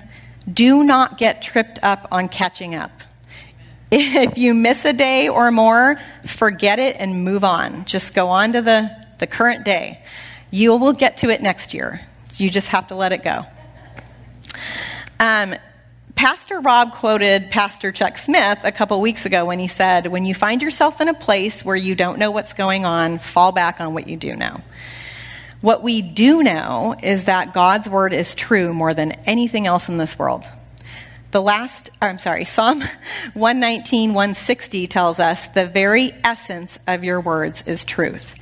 do 0.50 0.84
not 0.84 1.18
get 1.18 1.42
tripped 1.42 1.78
up 1.82 2.08
on 2.10 2.28
catching 2.28 2.74
up. 2.74 2.90
If 3.90 4.36
you 4.36 4.54
miss 4.54 4.84
a 4.84 4.92
day 4.92 5.28
or 5.28 5.50
more, 5.50 5.96
forget 6.24 6.78
it 6.78 6.96
and 6.98 7.24
move 7.24 7.44
on. 7.44 7.84
Just 7.84 8.14
go 8.14 8.28
on 8.28 8.52
to 8.54 8.62
the, 8.62 8.90
the 9.18 9.26
current 9.26 9.64
day. 9.64 10.02
You 10.50 10.76
will 10.76 10.92
get 10.92 11.18
to 11.18 11.30
it 11.30 11.40
next 11.40 11.72
year. 11.72 12.00
You 12.36 12.50
just 12.50 12.68
have 12.68 12.88
to 12.88 12.94
let 12.94 13.12
it 13.12 13.22
go. 13.22 13.46
Um, 15.18 15.54
Pastor 16.14 16.60
Rob 16.60 16.92
quoted 16.92 17.50
Pastor 17.50 17.92
Chuck 17.92 18.18
Smith 18.18 18.60
a 18.64 18.72
couple 18.72 19.00
weeks 19.00 19.26
ago 19.26 19.44
when 19.44 19.58
he 19.58 19.68
said, 19.68 20.06
When 20.06 20.24
you 20.24 20.34
find 20.34 20.62
yourself 20.62 21.00
in 21.00 21.08
a 21.08 21.14
place 21.14 21.64
where 21.64 21.76
you 21.76 21.94
don't 21.94 22.18
know 22.18 22.30
what's 22.30 22.54
going 22.54 22.84
on, 22.84 23.18
fall 23.18 23.52
back 23.52 23.80
on 23.80 23.94
what 23.94 24.08
you 24.08 24.16
do 24.16 24.34
know. 24.34 24.60
What 25.60 25.82
we 25.82 26.02
do 26.02 26.42
know 26.42 26.94
is 27.02 27.24
that 27.24 27.54
God's 27.54 27.88
word 27.88 28.12
is 28.12 28.34
true 28.34 28.74
more 28.74 28.92
than 28.92 29.12
anything 29.24 29.66
else 29.66 29.88
in 29.88 29.96
this 29.96 30.18
world. 30.18 30.44
The 31.30 31.40
last, 31.40 31.90
I'm 32.00 32.18
sorry, 32.18 32.44
Psalm 32.46 32.80
119, 33.34 34.14
160 34.14 34.86
tells 34.86 35.18
us 35.18 35.46
the 35.48 35.66
very 35.66 36.12
essence 36.24 36.78
of 36.86 37.04
your 37.04 37.20
words 37.20 37.62
is 37.66 37.84
truth. 37.84 38.34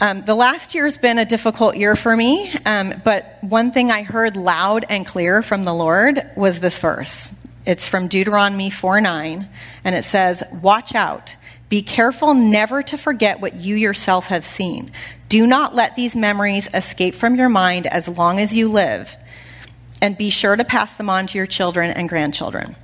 Um, 0.00 0.22
the 0.22 0.36
last 0.36 0.76
year 0.76 0.84
has 0.84 0.96
been 0.96 1.18
a 1.18 1.24
difficult 1.24 1.76
year 1.76 1.96
for 1.96 2.16
me, 2.16 2.52
um, 2.64 2.94
but 3.04 3.38
one 3.40 3.72
thing 3.72 3.90
I 3.90 4.04
heard 4.04 4.36
loud 4.36 4.84
and 4.88 5.04
clear 5.04 5.42
from 5.42 5.64
the 5.64 5.74
Lord 5.74 6.20
was 6.36 6.60
this 6.60 6.78
verse. 6.78 7.32
It's 7.66 7.88
from 7.88 8.06
Deuteronomy 8.06 8.70
4 8.70 9.00
9, 9.00 9.48
and 9.82 9.94
it 9.96 10.04
says, 10.04 10.44
Watch 10.62 10.94
out. 10.94 11.36
Be 11.68 11.82
careful 11.82 12.34
never 12.34 12.82
to 12.82 12.96
forget 12.96 13.40
what 13.40 13.54
you 13.54 13.76
yourself 13.76 14.28
have 14.28 14.44
seen. 14.44 14.90
Do 15.28 15.46
not 15.46 15.74
let 15.74 15.96
these 15.96 16.16
memories 16.16 16.68
escape 16.72 17.14
from 17.14 17.34
your 17.34 17.50
mind 17.50 17.86
as 17.86 18.08
long 18.08 18.40
as 18.40 18.56
you 18.56 18.68
live, 18.68 19.14
and 20.00 20.16
be 20.16 20.30
sure 20.30 20.56
to 20.56 20.64
pass 20.64 20.94
them 20.94 21.10
on 21.10 21.26
to 21.26 21.38
your 21.38 21.46
children 21.46 21.90
and 21.90 22.08
grandchildren. 22.08 22.76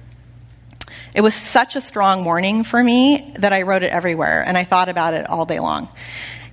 It 1.14 1.22
was 1.22 1.34
such 1.34 1.76
a 1.76 1.80
strong 1.80 2.24
warning 2.24 2.64
for 2.64 2.82
me 2.82 3.32
that 3.38 3.52
I 3.52 3.62
wrote 3.62 3.84
it 3.84 3.92
everywhere, 3.92 4.42
and 4.44 4.58
I 4.58 4.64
thought 4.64 4.88
about 4.88 5.14
it 5.14 5.30
all 5.30 5.46
day 5.46 5.60
long. 5.60 5.88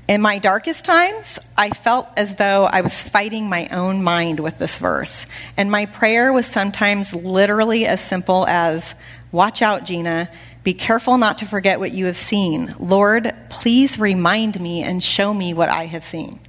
In 0.08 0.22
my 0.22 0.40
darkest 0.40 0.86
times, 0.86 1.40
I 1.58 1.70
felt 1.70 2.08
as 2.18 2.36
though 2.36 2.66
I 2.66 2.82
was 2.82 3.02
fighting 3.02 3.50
my 3.50 3.68
own 3.70 4.04
mind 4.04 4.40
with 4.40 4.60
this 4.60 4.78
verse. 4.78 5.26
And 5.58 5.72
my 5.72 5.86
prayer 5.86 6.34
was 6.34 6.46
sometimes 6.46 7.14
literally 7.14 7.86
as 7.86 8.02
simple 8.02 8.46
as, 8.48 8.94
Watch 9.32 9.62
out, 9.62 9.86
Gina. 9.86 10.30
Be 10.64 10.74
careful 10.74 11.18
not 11.18 11.40
to 11.40 11.46
forget 11.46 11.80
what 11.80 11.92
you 11.92 12.06
have 12.06 12.18
seen. 12.18 12.74
Lord, 12.80 13.34
please 13.50 13.98
remind 13.98 14.60
me 14.60 14.84
and 14.84 15.04
show 15.04 15.34
me 15.34 15.54
what 15.54 15.70
I 15.70 15.86
have 15.88 16.04
seen. 16.04 16.40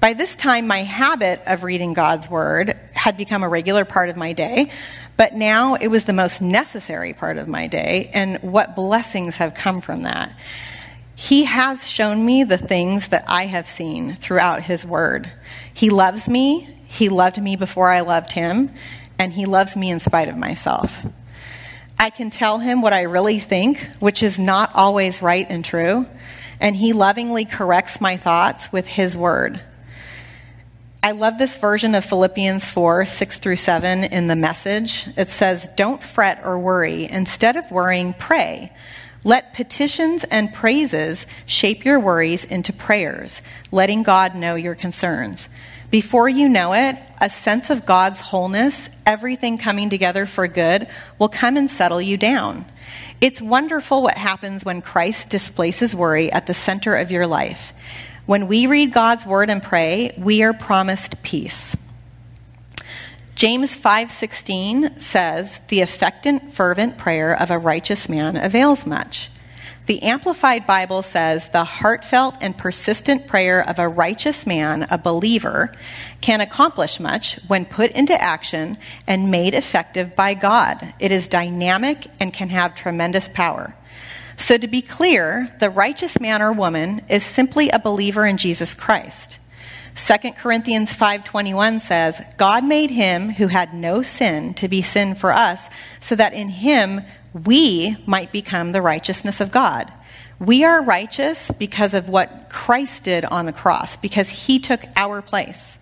By 0.00 0.14
this 0.14 0.34
time, 0.36 0.66
my 0.66 0.82
habit 0.82 1.40
of 1.46 1.62
reading 1.62 1.94
God's 1.94 2.28
Word 2.28 2.76
had 2.92 3.16
become 3.16 3.42
a 3.42 3.48
regular 3.48 3.84
part 3.84 4.10
of 4.10 4.16
my 4.16 4.32
day, 4.32 4.70
but 5.16 5.32
now 5.32 5.76
it 5.76 5.88
was 5.88 6.04
the 6.04 6.12
most 6.12 6.42
necessary 6.42 7.14
part 7.14 7.38
of 7.38 7.48
my 7.48 7.68
day, 7.68 8.10
and 8.12 8.38
what 8.42 8.74
blessings 8.74 9.36
have 9.36 9.54
come 9.54 9.80
from 9.80 10.02
that. 10.02 10.36
He 11.14 11.44
has 11.44 11.88
shown 11.88 12.26
me 12.26 12.44
the 12.44 12.58
things 12.58 13.08
that 13.08 13.24
I 13.28 13.46
have 13.46 13.68
seen 13.68 14.16
throughout 14.16 14.64
His 14.64 14.84
Word. 14.84 15.30
He 15.72 15.88
loves 15.88 16.28
me. 16.28 16.68
He 16.86 17.08
loved 17.08 17.40
me 17.40 17.56
before 17.56 17.88
I 17.88 18.00
loved 18.00 18.32
Him, 18.32 18.72
and 19.18 19.32
He 19.32 19.46
loves 19.46 19.76
me 19.76 19.90
in 19.90 20.00
spite 20.00 20.28
of 20.28 20.36
myself. 20.36 21.06
I 21.98 22.10
can 22.10 22.30
tell 22.30 22.58
Him 22.58 22.82
what 22.82 22.92
I 22.92 23.02
really 23.02 23.38
think, 23.38 23.88
which 23.98 24.22
is 24.22 24.38
not 24.38 24.74
always 24.74 25.22
right 25.22 25.46
and 25.48 25.64
true, 25.64 26.06
and 26.60 26.76
He 26.76 26.92
lovingly 26.92 27.44
corrects 27.44 28.00
my 28.00 28.16
thoughts 28.16 28.72
with 28.72 28.86
His 28.86 29.16
Word. 29.16 29.60
I 31.02 31.12
love 31.12 31.36
this 31.36 31.58
version 31.58 31.94
of 31.94 32.04
Philippians 32.04 32.66
4 32.66 33.04
6 33.04 33.38
through 33.38 33.56
7 33.56 34.04
in 34.04 34.26
the 34.26 34.36
message. 34.36 35.06
It 35.18 35.28
says, 35.28 35.68
Don't 35.76 36.02
fret 36.02 36.40
or 36.44 36.58
worry. 36.58 37.06
Instead 37.10 37.56
of 37.56 37.70
worrying, 37.70 38.14
pray. 38.14 38.72
Let 39.22 39.54
petitions 39.54 40.24
and 40.24 40.52
praises 40.52 41.26
shape 41.44 41.84
your 41.84 42.00
worries 42.00 42.44
into 42.44 42.72
prayers, 42.72 43.42
letting 43.70 44.02
God 44.02 44.34
know 44.34 44.54
your 44.54 44.74
concerns. 44.74 45.48
Before 45.94 46.28
you 46.28 46.48
know 46.48 46.72
it, 46.72 46.96
a 47.20 47.30
sense 47.30 47.70
of 47.70 47.86
God's 47.86 48.20
wholeness, 48.20 48.88
everything 49.06 49.58
coming 49.58 49.90
together 49.90 50.26
for 50.26 50.48
good, 50.48 50.88
will 51.20 51.28
come 51.28 51.56
and 51.56 51.70
settle 51.70 52.02
you 52.02 52.16
down. 52.16 52.64
It's 53.20 53.40
wonderful 53.40 54.02
what 54.02 54.18
happens 54.18 54.64
when 54.64 54.82
Christ 54.82 55.28
displaces 55.28 55.94
worry 55.94 56.32
at 56.32 56.48
the 56.48 56.52
center 56.52 56.96
of 56.96 57.12
your 57.12 57.28
life. 57.28 57.72
When 58.26 58.48
we 58.48 58.66
read 58.66 58.92
God's 58.92 59.24
word 59.24 59.50
and 59.50 59.62
pray, 59.62 60.12
we 60.18 60.42
are 60.42 60.52
promised 60.52 61.22
peace. 61.22 61.76
James 63.36 63.76
5:16 63.76 64.98
says, 64.98 65.60
"The 65.68 65.80
affectant 65.80 66.54
fervent 66.54 66.98
prayer 66.98 67.40
of 67.40 67.52
a 67.52 67.58
righteous 67.58 68.08
man 68.08 68.36
avails 68.36 68.84
much." 68.84 69.30
The 69.86 70.02
Amplified 70.02 70.66
Bible 70.66 71.02
says, 71.02 71.48
"The 71.48 71.64
heartfelt 71.64 72.36
and 72.40 72.56
persistent 72.56 73.26
prayer 73.26 73.60
of 73.60 73.78
a 73.78 73.86
righteous 73.86 74.46
man, 74.46 74.86
a 74.90 74.96
believer, 74.96 75.72
can 76.22 76.40
accomplish 76.40 76.98
much 76.98 77.38
when 77.48 77.66
put 77.66 77.90
into 77.90 78.18
action 78.18 78.78
and 79.06 79.30
made 79.30 79.52
effective 79.52 80.16
by 80.16 80.32
God. 80.32 80.94
It 80.98 81.12
is 81.12 81.28
dynamic 81.28 82.06
and 82.18 82.32
can 82.32 82.48
have 82.48 82.74
tremendous 82.74 83.28
power." 83.28 83.74
So 84.38 84.56
to 84.56 84.66
be 84.66 84.80
clear, 84.80 85.50
the 85.58 85.70
righteous 85.70 86.18
man 86.18 86.40
or 86.40 86.52
woman 86.52 87.02
is 87.08 87.22
simply 87.22 87.68
a 87.68 87.78
believer 87.78 88.26
in 88.26 88.38
Jesus 88.38 88.72
Christ. 88.72 89.38
2 89.94 90.36
Corinthians 90.36 90.92
5:21 90.92 91.78
says, 91.78 92.20
"God 92.36 92.64
made 92.64 92.90
him 92.90 93.34
who 93.34 93.48
had 93.48 93.74
no 93.74 94.02
sin 94.02 94.54
to 94.54 94.66
be 94.66 94.82
sin 94.82 95.14
for 95.14 95.32
us, 95.32 95.68
so 96.00 96.16
that 96.16 96.32
in 96.32 96.48
him 96.48 97.02
we 97.34 97.96
might 98.06 98.32
become 98.32 98.72
the 98.72 98.82
righteousness 98.82 99.40
of 99.40 99.50
God." 99.50 99.92
We 100.40 100.64
are 100.64 100.82
righteous 100.82 101.50
because 101.50 101.94
of 101.94 102.08
what 102.08 102.48
Christ 102.50 103.04
did 103.04 103.24
on 103.24 103.46
the 103.46 103.52
cross, 103.52 103.96
because 103.96 104.28
he 104.28 104.58
took 104.58 104.82
our 104.96 105.22
place. 105.22 105.78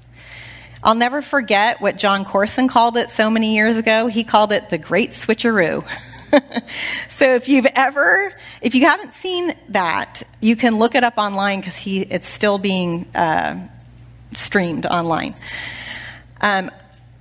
I'll 0.85 0.94
never 0.94 1.23
forget 1.23 1.80
what 1.80 1.97
Jon 1.97 2.25
Courson 2.25 2.68
called 2.68 2.97
it 2.97 3.11
so 3.11 3.30
many 3.30 3.54
years 3.54 3.76
ago. 3.76 4.09
He 4.09 4.25
called 4.25 4.52
it 4.52 4.68
the 4.68 4.78
great 4.78 5.11
switcheroo. 5.11 5.85
so 7.09 7.35
if 7.35 7.49
you've 7.49 7.66
ever, 7.66 8.35
if 8.61 8.75
you 8.75 8.87
haven't 8.87 9.14
seen 9.14 9.54
that, 9.68 10.23
you 10.40 10.56
can 10.56 10.78
look 10.78 10.94
it 10.94 11.04
up 11.04 11.14
online 11.18 11.61
because 11.61 11.76
he, 11.76 12.00
it's 12.00 12.28
still 12.28 12.59
being 12.59 13.06
uh, 13.14 13.68
streamed 14.35 14.87
online. 14.87 15.35
Um, 16.40 16.71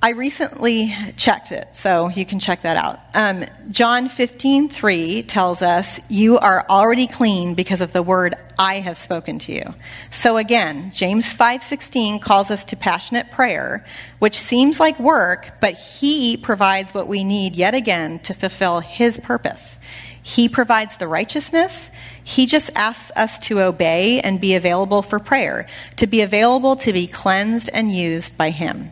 I 0.04 0.14
recently 0.14 0.96
checked 1.16 1.52
it, 1.52 1.76
so 1.76 2.10
you 2.10 2.26
can 2.26 2.40
check 2.40 2.64
that 2.64 2.76
out. 2.76 3.00
Um, 3.14 3.46
John 3.70 4.10
15, 4.10 4.70
3 4.70 5.22
tells 5.22 5.62
us, 5.62 6.00
You 6.10 6.40
are 6.40 6.66
already 6.68 7.06
clean 7.06 7.54
because 7.54 7.82
of 7.82 7.94
the 7.94 8.02
word 8.02 8.34
I 8.58 8.80
have 8.80 8.98
spoken 8.98 9.38
to 9.40 9.54
you. 9.54 9.76
So 10.10 10.38
again, 10.38 10.92
James 10.92 11.32
5:16 11.36 12.18
calls 12.18 12.50
us 12.50 12.64
to 12.66 12.76
passionate 12.76 13.30
prayer, 13.30 13.86
which 14.18 14.40
seems 14.40 14.80
like 14.80 15.00
work, 15.00 15.60
but 15.62 15.76
he 15.76 16.36
provides 16.36 16.96
what 16.96 17.08
we 17.08 17.24
need 17.24 17.56
yet 17.56 17.76
again 17.76 18.18
to 18.22 18.34
fulfill 18.34 18.80
his 18.80 19.20
purpose. 19.20 19.78
He 20.24 20.50
provides 20.50 20.98
the 20.98 21.08
righteousness. 21.08 21.92
He 22.24 22.48
just 22.48 22.72
asks 22.76 23.12
us 23.16 23.38
to 23.40 23.62
obey 23.62 24.20
and 24.20 24.42
be 24.42 24.56
available 24.56 25.04
for 25.04 25.20
prayer, 25.20 25.68
to 25.98 26.08
be 26.08 26.22
available 26.22 26.76
to 26.78 26.92
be 26.92 27.06
cleansed 27.06 27.70
and 27.72 27.96
used 27.96 28.36
by 28.36 28.50
Him. 28.50 28.92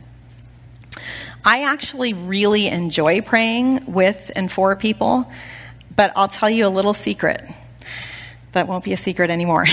I 1.43 1.63
actually 1.63 2.13
really 2.13 2.67
enjoy 2.67 3.21
praying 3.21 3.91
with 3.91 4.31
and 4.35 4.51
for 4.51 4.75
people, 4.75 5.31
but 5.95 6.11
I'll 6.15 6.27
tell 6.27 6.49
you 6.49 6.67
a 6.67 6.69
little 6.69 6.93
secret. 6.93 7.41
That 8.51 8.67
won't 8.67 8.83
be 8.83 8.93
a 8.93 8.97
secret 8.97 9.29
anymore. 9.29 9.65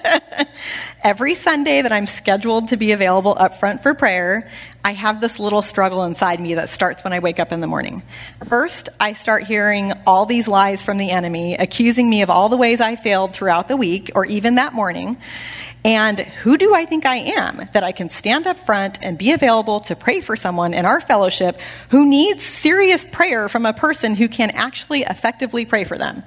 Every 1.08 1.36
Sunday 1.36 1.80
that 1.80 1.90
I'm 1.90 2.06
scheduled 2.06 2.68
to 2.68 2.76
be 2.76 2.92
available 2.92 3.34
up 3.34 3.58
front 3.58 3.82
for 3.82 3.94
prayer, 3.94 4.50
I 4.84 4.92
have 4.92 5.22
this 5.22 5.38
little 5.38 5.62
struggle 5.62 6.04
inside 6.04 6.38
me 6.38 6.56
that 6.56 6.68
starts 6.68 7.02
when 7.02 7.14
I 7.14 7.20
wake 7.20 7.40
up 7.40 7.50
in 7.50 7.62
the 7.62 7.66
morning. 7.66 8.02
First, 8.46 8.90
I 9.00 9.14
start 9.14 9.44
hearing 9.44 9.94
all 10.06 10.26
these 10.26 10.46
lies 10.46 10.82
from 10.82 10.98
the 10.98 11.10
enemy, 11.10 11.54
accusing 11.54 12.10
me 12.10 12.20
of 12.20 12.28
all 12.28 12.50
the 12.50 12.58
ways 12.58 12.82
I 12.82 12.94
failed 12.94 13.32
throughout 13.32 13.68
the 13.68 13.76
week 13.78 14.10
or 14.14 14.26
even 14.26 14.56
that 14.56 14.74
morning. 14.74 15.16
And 15.82 16.18
who 16.18 16.58
do 16.58 16.74
I 16.74 16.84
think 16.84 17.06
I 17.06 17.16
am 17.16 17.70
that 17.72 17.84
I 17.84 17.92
can 17.92 18.10
stand 18.10 18.46
up 18.46 18.58
front 18.58 18.98
and 19.02 19.16
be 19.16 19.32
available 19.32 19.80
to 19.80 19.96
pray 19.96 20.20
for 20.20 20.36
someone 20.36 20.74
in 20.74 20.84
our 20.84 21.00
fellowship 21.00 21.58
who 21.88 22.06
needs 22.06 22.44
serious 22.44 23.02
prayer 23.02 23.48
from 23.48 23.64
a 23.64 23.72
person 23.72 24.14
who 24.14 24.28
can 24.28 24.50
actually 24.50 25.04
effectively 25.04 25.64
pray 25.64 25.84
for 25.84 25.96
them? 25.96 26.22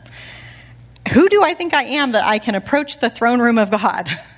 Who 1.12 1.30
do 1.30 1.44
I 1.44 1.54
think 1.54 1.76
I 1.76 1.84
am 1.84 2.14
that 2.14 2.26
I 2.26 2.40
can 2.40 2.56
approach 2.56 2.98
the 2.98 3.12
throne 3.12 3.40
room 3.40 3.60
of 3.60 3.70
God? 3.70 4.10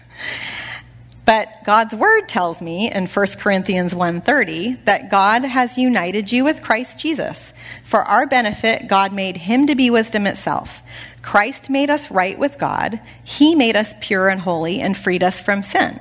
But 1.26 1.64
God's 1.66 1.96
word 1.96 2.28
tells 2.28 2.62
me 2.62 2.92
in 2.92 3.08
1 3.08 3.38
Corinthians 3.40 3.96
1:30 3.96 4.84
that 4.86 5.10
God 5.10 5.44
has 5.44 5.78
united 5.78 6.32
you 6.32 6.44
with 6.44 6.62
Christ 6.62 6.98
Jesus. 6.98 7.54
For 7.84 8.02
our 8.02 8.28
benefit 8.28 8.88
God 8.88 9.14
made 9.14 9.38
him 9.38 9.68
to 9.68 9.76
be 9.76 9.90
wisdom 9.90 10.28
itself. 10.28 10.82
Christ 11.22 11.70
made 11.70 11.90
us 11.90 12.12
right 12.12 12.38
with 12.38 12.60
God. 12.60 13.00
He 13.24 13.56
made 13.56 13.78
us 13.78 13.94
pure 14.02 14.28
and 14.28 14.42
holy 14.42 14.82
and 14.82 14.98
freed 14.98 15.24
us 15.24 15.40
from 15.40 15.64
sin. 15.64 16.00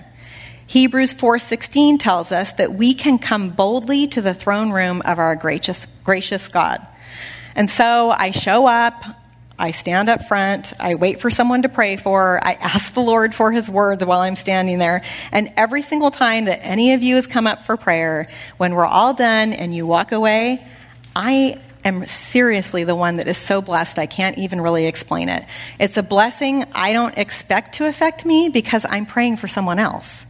Hebrews 0.67 1.13
4:16 1.13 1.99
tells 1.99 2.33
us 2.33 2.53
that 2.53 2.75
we 2.75 2.93
can 2.93 3.19
come 3.19 3.51
boldly 3.51 4.09
to 4.09 4.21
the 4.21 4.35
throne 4.35 4.71
room 4.71 5.03
of 5.05 5.21
our 5.21 5.37
gracious 5.37 5.87
gracious 6.03 6.49
God. 6.49 6.85
And 7.55 7.71
so 7.71 8.11
I 8.11 8.31
show 8.33 8.67
up, 8.67 9.05
I 9.63 9.71
stand 9.71 10.09
up 10.09 10.25
front. 10.25 10.73
I 10.81 10.97
wait 10.97 11.21
for 11.21 11.31
someone 11.31 11.63
to 11.63 11.69
pray 11.69 11.95
for. 11.95 12.45
I 12.45 12.55
ask 12.55 12.95
the 12.95 13.01
Lord 13.01 13.33
for 13.33 13.53
his 13.53 13.71
words 13.71 14.05
while 14.05 14.19
I'm 14.19 14.35
standing 14.35 14.81
there. 14.81 15.03
And 15.31 15.53
every 15.57 15.83
single 15.83 16.11
time 16.11 16.47
that 16.47 16.67
any 16.67 16.95
of 16.95 17.03
you 17.05 17.15
has 17.15 17.29
come 17.29 17.47
up 17.47 17.65
for 17.65 17.77
prayer, 17.77 18.29
when 18.57 18.75
we're 18.75 18.85
all 18.85 19.15
done 19.15 19.53
and 19.53 19.73
you 19.73 19.87
walk 19.87 20.11
away, 20.11 20.67
I 21.15 21.61
am 21.85 22.07
seriously 22.07 22.83
the 22.83 22.97
one 22.97 23.19
that 23.19 23.29
is 23.29 23.39
so 23.39 23.63
blessed 23.63 24.01
I 24.01 24.07
can't 24.07 24.37
even 24.37 24.61
really 24.61 24.87
explain 24.87 25.29
it. 25.29 25.47
It's 25.79 25.97
a 25.97 26.03
blessing 26.03 26.65
I 26.75 26.93
don't 26.93 27.17
expect 27.17 27.77
to 27.77 27.87
affect 27.87 28.25
me 28.25 28.49
because 28.49 28.85
I'm 28.85 29.07
praying 29.07 29.37
for 29.37 29.47
someone 29.47 29.79
else. 29.79 30.27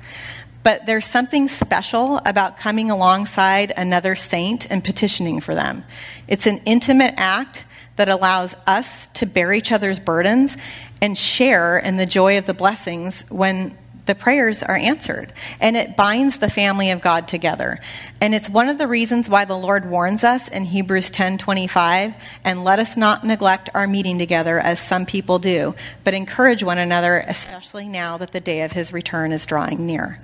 But 0.63 0.85
there's 0.85 1.07
something 1.07 1.49
special 1.49 2.21
about 2.27 2.59
coming 2.59 2.91
alongside 2.91 3.73
another 3.75 4.15
saint 4.15 4.71
and 4.71 4.85
petitioning 4.85 5.41
for 5.41 5.55
them. 5.55 5.85
It's 6.29 6.47
an 6.47 6.59
intimate 6.67 7.15
act 7.17 7.65
that 8.03 8.09
allows 8.09 8.57
us 8.67 9.07
to 9.15 9.27
bear 9.27 9.53
each 9.53 9.71
other's 9.71 10.01
burdens 10.01 10.57
and 11.01 11.17
share 11.17 11.79
in 11.79 11.97
the 11.97 12.05
joy 12.05 12.37
of 12.37 12.47
the 12.47 12.53
blessings 12.53 13.23
when 13.29 13.79
the 14.07 14.17
prayers 14.17 14.65
are 14.65 14.75
answered. 14.75 15.33
And 15.61 15.77
it 15.77 15.97
binds 15.97 16.39
the 16.39 16.51
family 16.51 16.91
of 16.91 17.01
god 17.01 17.29
together. 17.29 17.79
And 18.21 18.35
it's 18.35 18.51
one 18.51 18.69
of 18.69 18.77
the 18.77 18.89
reasons 18.89 19.29
why 19.29 19.45
the 19.45 19.57
lord 19.57 19.89
warns 19.89 20.25
us 20.25 20.49
in 20.49 20.65
hebrews 20.65 21.13
10:25 21.13 22.13
and 22.43 22.65
let 22.65 22.81
us 22.81 22.97
not 22.97 23.23
neglect 23.23 23.71
our 23.73 23.87
meeting 23.87 24.19
together 24.19 24.59
as 24.59 24.81
some 24.81 25.07
people 25.07 25.39
do 25.39 25.77
but 26.03 26.13
encourage 26.13 26.65
one 26.65 26.79
another 26.79 27.23
especially 27.29 27.87
now 27.87 28.19
that 28.19 28.33
the 28.33 28.41
day 28.41 28.63
of 28.63 28.73
his 28.73 28.93
return 28.93 29.31
is 29.31 29.47
drawing 29.47 29.87
near. 29.87 30.21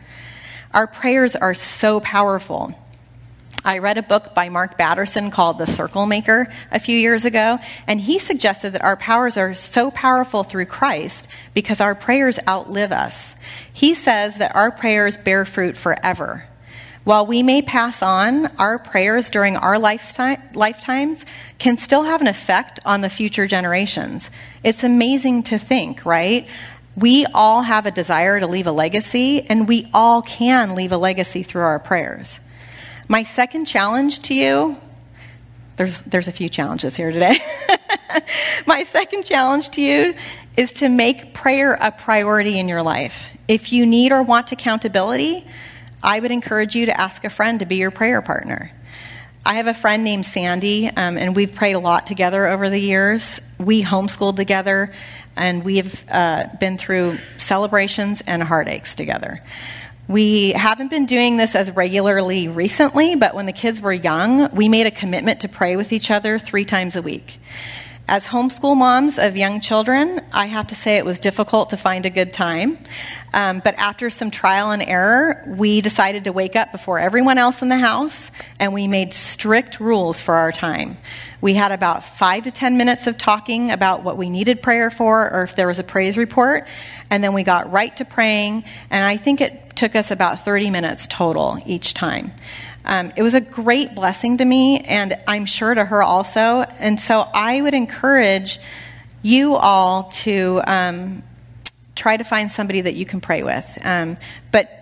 Our 0.75 0.89
prayers 0.89 1.37
are 1.37 1.55
so 1.55 2.01
powerful 2.01 2.75
I 3.65 3.79
read 3.79 3.99
a 3.99 4.03
book 4.03 4.35
by 4.35 4.49
Mark 4.49 4.79
Batterson 4.79 5.31
called 5.33 5.59
The 5.59 5.67
Circle 5.67 6.07
Maker 6.07 6.47
a 6.71 6.79
few 6.79 6.97
years 6.97 7.25
ago, 7.25 7.59
and 7.87 8.01
he 8.01 8.19
suggested 8.19 8.73
that 8.73 8.85
our 8.85 8.97
powers 8.97 9.37
are 9.37 9.55
so 9.55 9.91
powerful 9.91 10.45
through 10.45 10.67
Christ 10.67 11.27
because 11.55 11.81
our 11.81 11.95
prayers 11.95 12.39
outlive 12.49 12.93
us. 12.93 13.35
He 13.73 13.95
says 13.95 14.39
that 14.39 14.55
our 14.55 14.71
prayers 14.71 15.17
bear 15.17 15.45
fruit 15.45 15.77
forever. 15.77 16.47
While 17.03 17.27
we 17.27 17.43
may 17.43 17.63
pass 17.63 18.03
on, 18.03 18.47
our 18.59 18.79
prayers 18.79 19.29
during 19.31 19.57
our 19.57 19.79
lifetime, 19.79 20.41
lifetimes 20.55 21.25
can 21.59 21.77
still 21.77 22.05
have 22.05 22.21
an 22.21 22.27
effect 22.29 22.79
on 22.85 23.01
the 23.01 23.11
future 23.11 23.47
generations. 23.47 24.31
It's 24.63 24.85
amazing 24.85 25.45
to 25.45 25.59
think, 25.59 26.05
right? 26.05 26.47
We 26.97 27.27
all 27.27 27.63
have 27.63 27.87
a 27.87 27.91
desire 27.91 28.39
to 28.39 28.47
leave 28.47 28.67
a 28.67 28.73
legacy, 28.73 29.43
and 29.43 29.67
we 29.67 29.89
all 29.93 30.23
can 30.23 30.75
leave 30.75 30.93
a 30.93 30.99
legacy 30.99 31.43
through 31.43 31.63
our 31.63 31.79
prayers. 31.79 32.39
My 33.09 33.23
second 33.23 33.65
challenge 33.65 34.21
to 34.23 34.35
you 34.35 34.79
there's, 35.79 36.01
there's 36.01 36.27
a 36.27 36.33
few 36.33 36.49
challenges 36.49 36.97
here 36.97 37.13
today. 37.13 37.39
My 38.67 38.83
second 38.83 39.25
challenge 39.25 39.69
to 39.71 39.81
you 39.81 40.17
is 40.57 40.73
to 40.75 40.89
make 40.89 41.33
prayer 41.33 41.75
a 41.75 41.93
priority 41.93 42.59
in 42.59 42.67
your 42.67 42.83
life. 42.83 43.31
If 43.47 43.73
you 43.73 43.87
need 43.87 44.11
or 44.11 44.25
want 44.25 44.51
accountability, 44.51 45.47
I 46.03 46.19
would 46.19 46.33
encourage 46.33 46.75
you 46.75 46.87
to 46.87 47.01
ask 47.01 47.23
a 47.23 47.31
friend 47.31 47.61
to 47.61 47.67
be 47.67 47.77
your 47.77 47.93
prayer 47.93 48.21
partner. 48.23 48.73
I 49.47 49.55
have 49.55 49.69
a 49.69 49.73
friend 49.73 50.03
named 50.03 50.27
Sandy, 50.27 50.89
um, 50.89 51.17
and 51.17 51.37
we've 51.37 51.55
prayed 51.55 51.75
a 51.75 51.79
lot 51.79 52.09
together 52.09 52.49
over 52.49 52.69
the 52.69 52.81
years. 52.81 53.41
We 53.59 53.85
homeschooled 53.85 54.35
together, 54.35 54.93
and 55.37 55.63
we've 55.65 56.05
uh, 56.11 56.47
been 56.59 56.77
through 56.77 57.19
celebrations 57.37 58.21
and 58.27 58.43
heartaches 58.43 58.97
together. 58.97 59.41
We 60.09 60.53
haven't 60.53 60.89
been 60.89 61.05
doing 61.05 61.37
this 61.37 61.55
as 61.55 61.71
regularly 61.71 62.49
recently, 62.49 63.15
but 63.15 63.35
when 63.35 63.45
the 63.45 63.53
kids 63.53 63.79
were 63.83 63.93
young, 63.93 64.49
we 64.55 64.71
made 64.71 64.87
a 64.87 64.91
commitment 64.91 65.41
to 65.41 65.49
pray 65.49 65.77
with 65.77 65.93
each 65.93 66.11
other 66.11 66.39
three 66.39 66.65
times 66.65 66.97
a 66.97 67.03
week. 67.03 67.39
As 68.09 68.27
homeschool 68.27 68.75
moms 68.75 69.19
of 69.19 69.37
young 69.37 69.61
children, 69.61 70.23
I 70.33 70.47
have 70.47 70.69
to 70.69 70.75
say 70.75 70.97
it 70.97 71.05
was 71.05 71.19
difficult 71.19 71.69
to 71.71 71.77
find 71.77 72.07
a 72.07 72.11
good 72.11 72.33
time. 72.33 72.79
Um, 73.35 73.61
but 73.63 73.75
after 73.75 74.09
some 74.09 74.31
trial 74.31 74.71
and 74.71 74.83
error, 74.83 75.45
we 75.47 75.83
decided 75.83 76.25
to 76.25 76.33
wake 76.33 76.57
up 76.57 76.73
before 76.73 76.99
everyone 76.99 77.37
else 77.37 77.61
in 77.61 77.69
the 77.69 77.77
house, 77.77 78.31
and 78.59 78.73
we 78.73 78.89
made 78.89 79.13
strict 79.13 79.79
rules 79.79 80.19
for 80.23 80.37
our 80.37 80.53
time. 80.53 80.97
We 81.41 81.55
had 81.55 81.73
about 81.73 82.05
five 82.05 82.45
to 82.45 82.51
ten 82.51 82.77
minutes 82.77 83.07
of 83.07 83.17
talking 83.17 83.71
about 83.71 84.03
what 84.03 84.17
we 84.17 84.29
needed 84.29 84.63
prayer 84.63 84.91
for, 84.91 85.31
or 85.31 85.43
if 85.45 85.55
there 85.55 85.67
was 85.67 85.79
a 85.79 85.85
praise 85.85 86.17
report, 86.17 86.67
and 87.11 87.23
then 87.23 87.33
we 87.33 87.45
got 87.45 87.71
right 87.71 87.97
to 87.99 88.05
praying. 88.05 88.65
And 88.91 89.05
I 89.05 89.17
think 89.17 89.41
it 89.41 89.77
took 89.77 89.95
us 89.95 90.11
about 90.11 90.45
30 90.45 90.71
minutes 90.71 91.07
total 91.07 91.59
each 91.65 91.95
time. 91.95 92.33
Um, 92.85 93.13
it 93.17 93.23
was 93.23 93.35
a 93.35 93.41
great 93.41 93.95
blessing 93.95 94.39
to 94.39 94.45
me, 94.45 94.81
and 94.81 95.17
I'm 95.27 95.47
sure 95.47 95.73
to 95.73 95.85
her 95.85 96.03
also. 96.03 96.63
And 96.63 96.99
so 96.99 97.21
I 97.21 97.61
would 97.61 97.75
encourage 97.75 98.59
you 99.23 99.57
all 99.57 100.05
to 100.05 100.61
um, 100.67 101.23
try 101.95 102.17
to 102.17 102.25
find 102.25 102.51
somebody 102.51 102.81
that 102.81 102.95
you 102.95 103.05
can 103.05 103.21
pray 103.21 103.43
with. 103.43 103.79
Um, 103.83 104.17
but 104.51 104.78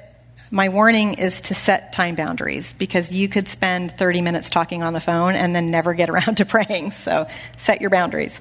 my 0.51 0.69
warning 0.69 1.15
is 1.15 1.41
to 1.43 1.55
set 1.55 1.93
time 1.93 2.15
boundaries 2.15 2.73
because 2.75 3.13
you 3.13 3.29
could 3.29 3.49
spend 3.49 3.97
30 3.97 4.23
minutes 4.23 4.49
talking 4.49 4.83
on 4.83 4.93
the 4.93 5.01
phone 5.01 5.35
and 5.35 5.55
then 5.55 5.71
never 5.71 5.95
get 5.95 6.11
around 6.11 6.37
to 6.37 6.45
praying. 6.45 6.93
So 6.93 7.29
set 7.59 7.81
your 7.81 7.91
boundaries. 7.91 8.41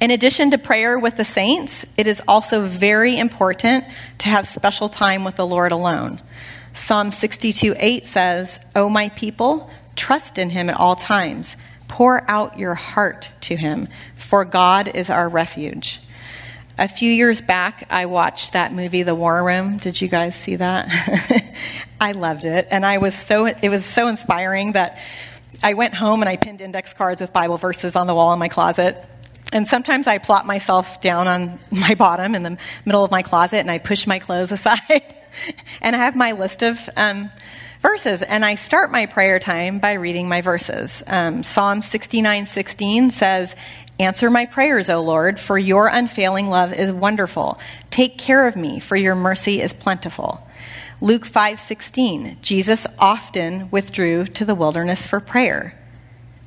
In 0.00 0.10
addition 0.10 0.50
to 0.50 0.58
prayer 0.58 0.98
with 0.98 1.16
the 1.16 1.24
saints, 1.24 1.84
it 1.96 2.06
is 2.06 2.22
also 2.26 2.66
very 2.66 3.18
important 3.18 3.84
to 4.18 4.28
have 4.28 4.48
special 4.48 4.88
time 4.88 5.24
with 5.24 5.36
the 5.36 5.46
Lord 5.46 5.72
alone. 5.72 6.20
Psalm 6.74 7.12
62 7.12 7.74
8 7.76 8.06
says, 8.06 8.58
O 8.74 8.88
my 8.88 9.10
people, 9.10 9.70
trust 9.96 10.38
in 10.38 10.50
him 10.50 10.70
at 10.70 10.78
all 10.78 10.96
times. 10.96 11.56
Pour 11.88 12.28
out 12.30 12.58
your 12.58 12.74
heart 12.74 13.32
to 13.42 13.56
him, 13.56 13.88
for 14.16 14.44
God 14.44 14.88
is 14.94 15.10
our 15.10 15.28
refuge. 15.28 16.00
A 16.80 16.88
few 16.88 17.12
years 17.12 17.42
back, 17.42 17.86
I 17.90 18.06
watched 18.06 18.54
that 18.54 18.72
movie, 18.72 19.02
The 19.02 19.14
War 19.14 19.44
Room. 19.44 19.76
Did 19.76 20.00
you 20.00 20.08
guys 20.08 20.34
see 20.34 20.56
that? 20.56 20.88
I 22.00 22.12
loved 22.12 22.46
it, 22.46 22.68
and 22.70 22.86
I 22.86 22.96
was 22.96 23.14
so 23.14 23.44
it 23.44 23.68
was 23.68 23.84
so 23.84 24.08
inspiring 24.08 24.72
that 24.72 24.98
I 25.62 25.74
went 25.74 25.92
home 25.92 26.22
and 26.22 26.28
I 26.30 26.38
pinned 26.38 26.62
index 26.62 26.94
cards 26.94 27.20
with 27.20 27.34
Bible 27.34 27.58
verses 27.58 27.96
on 27.96 28.06
the 28.06 28.14
wall 28.14 28.32
in 28.32 28.38
my 28.38 28.48
closet. 28.48 28.96
And 29.52 29.68
sometimes 29.68 30.06
I 30.06 30.16
plop 30.16 30.46
myself 30.46 31.02
down 31.02 31.28
on 31.28 31.60
my 31.70 31.96
bottom 31.96 32.34
in 32.34 32.42
the 32.44 32.56
middle 32.86 33.04
of 33.04 33.10
my 33.10 33.20
closet 33.20 33.58
and 33.58 33.70
I 33.70 33.76
push 33.76 34.06
my 34.06 34.18
clothes 34.18 34.50
aside. 34.58 35.04
and 35.82 35.94
I 35.94 35.98
have 35.98 36.16
my 36.16 36.32
list 36.32 36.62
of 36.62 36.88
um, 36.96 37.30
verses. 37.80 38.22
And 38.22 38.44
I 38.44 38.54
start 38.54 38.90
my 38.90 39.06
prayer 39.06 39.38
time 39.38 39.78
by 39.78 39.94
reading 39.94 40.28
my 40.28 40.40
verses. 40.40 41.02
Um, 41.06 41.42
Psalm 41.42 41.82
69 41.82 42.46
16 42.46 43.10
says, 43.10 43.56
Answer 43.98 44.30
my 44.30 44.46
prayers, 44.46 44.88
O 44.88 45.02
Lord, 45.02 45.38
for 45.38 45.58
your 45.58 45.86
unfailing 45.86 46.48
love 46.48 46.72
is 46.72 46.90
wonderful. 46.90 47.58
Take 47.90 48.16
care 48.16 48.46
of 48.46 48.56
me, 48.56 48.80
for 48.80 48.96
your 48.96 49.14
mercy 49.14 49.60
is 49.60 49.72
plentiful. 49.72 50.46
Luke 51.02 51.26
5:16 51.26 52.40
Jesus 52.42 52.86
often 52.98 53.70
withdrew 53.70 54.26
to 54.26 54.44
the 54.44 54.54
wilderness 54.54 55.06
for 55.06 55.18
prayer. 55.18 55.74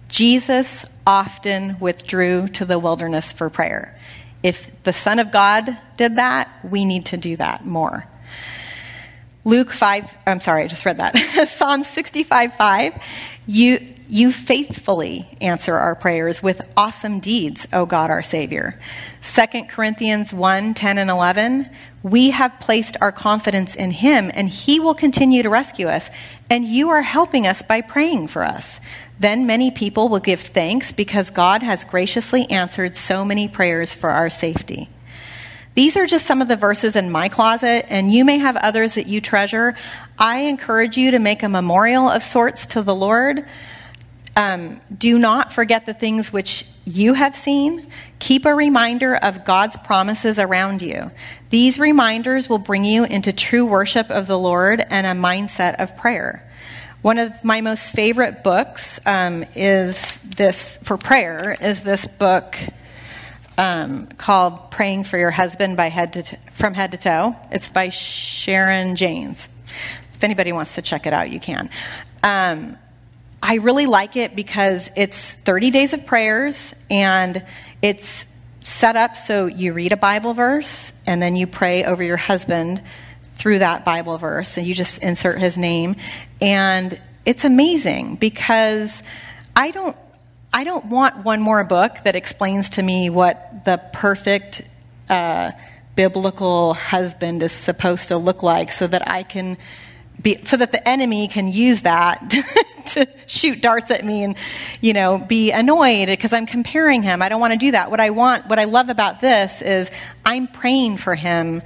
Jesus 0.10 0.86
often 1.08 1.80
withdrew 1.80 2.48
to 2.50 2.66
the 2.66 2.78
wilderness 2.78 3.32
for 3.32 3.50
prayer. 3.50 3.98
If 4.44 4.72
the 4.84 4.94
Son 4.94 5.18
of 5.18 5.32
God 5.32 5.76
did 5.98 6.18
that, 6.18 6.50
we 6.64 6.86
need 6.86 7.08
to 7.08 7.18
do 7.18 7.36
that 7.38 7.66
more. 7.66 8.06
Luke 9.46 9.72
5, 9.72 10.20
I'm 10.26 10.40
sorry, 10.40 10.64
I 10.64 10.68
just 10.68 10.86
read 10.86 10.98
that. 10.98 11.18
Psalm 11.50 11.84
65 11.84 12.54
5. 12.54 13.04
You, 13.46 13.94
you 14.08 14.32
faithfully 14.32 15.28
answer 15.42 15.76
our 15.76 15.96
prayers 15.96 16.42
with 16.42 16.72
awesome 16.78 17.20
deeds, 17.20 17.68
O 17.74 17.86
God 17.86 18.10
our 18.10 18.22
Savior. 18.22 18.80
2 19.22 19.64
Corinthians 19.66 20.34
1 20.34 20.74
10 20.74 20.98
and 20.98 21.10
11. 21.10 21.70
We 22.04 22.32
have 22.32 22.60
placed 22.62 22.96
our 23.02 23.12
confidence 23.12 23.76
in 23.76 23.92
Him, 23.92 24.32
and 24.34 24.48
He 24.48 24.80
will 24.80 24.94
continue 24.94 25.44
to 25.44 25.50
rescue 25.50 25.88
us. 25.88 26.10
And 26.50 26.64
you 26.64 26.90
are 26.92 27.02
helping 27.02 27.46
us 27.46 27.62
by 27.62 27.82
praying 27.82 28.30
for 28.30 28.44
us. 28.44 28.80
Then 29.20 29.46
many 29.46 29.72
people 29.72 30.08
will 30.08 30.20
give 30.20 30.40
thanks 30.40 30.94
because 30.94 31.30
God 31.30 31.64
has 31.64 31.84
graciously 31.84 32.50
answered 32.50 32.96
so 32.96 33.26
many 33.26 33.50
prayers 33.50 33.94
for 33.94 34.10
our 34.10 34.30
safety. 34.30 34.90
These 35.76 35.98
are 35.98 36.06
just 36.06 36.26
some 36.26 36.42
of 36.42 36.48
the 36.48 36.56
verses 36.56 36.96
in 36.96 37.10
my 37.10 37.30
closet, 37.30 37.86
and 37.90 38.14
you 38.14 38.26
may 38.26 38.38
have 38.38 38.56
others 38.56 38.96
that 38.96 39.08
you 39.08 39.22
treasure. 39.22 39.76
I 40.20 40.42
encourage 40.42 40.98
you 40.98 41.12
to 41.12 41.20
make 41.20 41.42
a 41.42 41.50
memorial 41.50 42.10
of 42.10 42.22
sorts 42.24 42.68
to 42.68 42.84
the 42.84 42.94
Lord. 42.94 43.46
Um, 44.36 44.82
do 44.96 45.18
not 45.18 45.52
forget 45.52 45.86
the 45.86 45.94
things 45.94 46.32
which 46.32 46.66
you 46.86 47.14
have 47.14 47.36
seen. 47.36 47.88
Keep 48.20 48.46
a 48.46 48.54
reminder 48.54 49.16
of 49.16 49.46
God's 49.46 49.78
promises 49.78 50.38
around 50.38 50.82
you. 50.82 51.12
These 51.50 51.80
reminders 51.80 52.50
will 52.50 52.60
bring 52.60 52.84
you 52.84 53.04
into 53.04 53.34
true 53.34 53.66
worship 53.66 54.10
of 54.10 54.28
the 54.28 54.38
Lord 54.38 54.84
and 54.90 55.08
a 55.08 55.12
mindset 55.12 55.82
of 55.82 55.96
prayer. 55.98 56.48
One 57.02 57.20
of 57.20 57.44
my 57.44 57.62
most 57.62 57.92
favorite 57.92 58.44
books 58.44 59.00
um, 59.06 59.44
is 59.56 60.18
this 60.18 60.78
for 60.84 60.98
prayer 60.98 61.56
is 61.60 61.82
this 61.82 62.08
book 62.08 62.58
um, 63.58 64.08
called 64.08 64.72
Praying 64.72 65.04
for 65.04 65.18
Your 65.18 65.32
Husband 65.32 65.78
by 65.78 65.88
head 65.88 66.14
to 66.14 66.24
t- 66.24 66.38
from 66.52 66.74
Head 66.74 66.92
to 66.92 66.98
Toe. 66.98 67.36
It's 67.52 67.70
by 67.70 67.90
Sharon 67.90 68.96
Jaynes. 68.96 69.48
If 70.14 70.24
anybody 70.24 70.52
wants 70.52 70.76
to 70.76 70.82
check 70.82 71.06
it 71.06 71.14
out, 71.14 71.30
you 71.30 71.40
can. 71.40 71.70
Um, 72.24 72.78
I 73.42 73.56
really 73.56 73.86
like 73.86 74.16
it 74.16 74.36
because 74.36 74.90
it's 74.96 75.34
30 75.34 75.72
days 75.72 75.94
of 75.94 76.06
prayers 76.06 76.74
and 76.90 77.46
it's 77.82 78.26
set 78.64 78.96
up 78.96 79.18
so 79.18 79.48
you 79.48 79.74
read 79.74 79.92
a 79.92 79.98
Bible 79.98 80.34
verse 80.34 80.94
and 81.06 81.22
then 81.22 81.36
you 81.36 81.46
pray 81.46 81.84
over 81.84 82.02
your 82.02 82.18
husband 82.18 82.82
through 83.36 83.60
that 83.60 83.84
Bible 83.84 84.18
verse 84.18 84.58
and 84.58 84.66
you 84.66 84.74
just 84.74 85.00
insert 85.00 85.40
his 85.40 85.58
name. 85.58 85.98
And 86.40 87.00
it's 87.26 87.44
amazing 87.44 88.16
because 88.16 89.04
I 89.56 89.72
don't 89.72 89.98
I 90.56 90.64
don't 90.66 90.86
want 90.86 91.26
one 91.26 91.42
more 91.42 91.64
book 91.64 91.98
that 92.04 92.16
explains 92.16 92.72
to 92.72 92.84
me 92.84 93.10
what 93.10 93.66
the 93.66 93.82
perfect 93.92 94.62
uh, 95.10 95.52
biblical 95.96 96.76
husband 96.76 97.42
is 97.42 97.52
supposed 97.52 98.10
to 98.10 98.18
look 98.18 98.44
like 98.44 98.72
so 98.72 98.86
that 98.86 99.10
I 99.10 99.24
can 99.24 99.58
be, 100.22 100.38
so 100.44 100.56
that 100.58 100.72
the 100.72 100.88
enemy 100.88 101.28
can 101.28 101.48
use 101.48 101.82
that 101.82 102.32
to 102.86 103.08
shoot 103.26 103.62
darts 103.62 103.90
at 103.90 104.06
me 104.06 104.24
and, 104.24 104.36
you 104.80 104.94
know, 104.94 105.18
be 105.18 105.52
annoyed 105.52 106.06
because 106.08 106.34
I'm 106.34 106.46
comparing 106.46 107.02
him. 107.02 107.24
I 107.24 107.30
don't 107.30 107.42
want 107.42 107.54
to 107.54 107.60
do 107.60 107.72
that. 107.72 107.90
What 107.90 108.00
I 108.00 108.12
want, 108.12 108.48
what 108.48 108.60
I 108.60 108.66
love 108.66 108.90
about 108.90 109.20
this 109.20 109.64
is 109.64 109.90
I'm 110.24 110.46
praying 110.46 110.98
for 110.98 111.16
him 111.16 111.64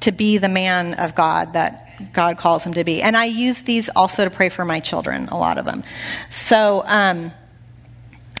to 0.00 0.10
be 0.10 0.38
the 0.38 0.48
man 0.48 0.94
of 0.94 1.14
God 1.14 1.52
that 1.52 2.12
God 2.12 2.36
calls 2.36 2.64
him 2.64 2.74
to 2.74 2.82
be. 2.82 3.00
And 3.00 3.16
I 3.16 3.26
use 3.26 3.62
these 3.62 3.88
also 3.90 4.24
to 4.24 4.30
pray 4.30 4.48
for 4.48 4.64
my 4.64 4.80
children, 4.80 5.28
a 5.28 5.38
lot 5.38 5.56
of 5.56 5.64
them. 5.64 5.84
So, 6.30 6.82
um, 6.84 7.32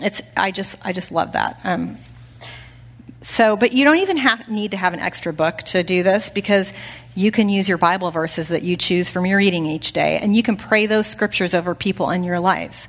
it's 0.00 0.22
I 0.36 0.50
just 0.50 0.76
I 0.82 0.92
just 0.92 1.12
love 1.12 1.32
that. 1.32 1.60
Um, 1.64 1.96
so, 3.24 3.56
but 3.56 3.72
you 3.72 3.84
don't 3.84 3.96
even 3.96 4.18
have, 4.18 4.50
need 4.50 4.72
to 4.72 4.76
have 4.76 4.92
an 4.92 5.00
extra 5.00 5.32
book 5.32 5.58
to 5.68 5.82
do 5.82 6.02
this 6.02 6.28
because 6.28 6.74
you 7.14 7.30
can 7.30 7.48
use 7.48 7.66
your 7.66 7.78
Bible 7.78 8.10
verses 8.10 8.48
that 8.48 8.62
you 8.62 8.76
choose 8.76 9.08
from 9.08 9.24
your 9.24 9.38
reading 9.38 9.64
each 9.64 9.92
day, 9.92 10.18
and 10.18 10.36
you 10.36 10.42
can 10.42 10.56
pray 10.56 10.84
those 10.84 11.06
scriptures 11.06 11.54
over 11.54 11.74
people 11.74 12.10
in 12.10 12.22
your 12.22 12.38
lives. 12.38 12.86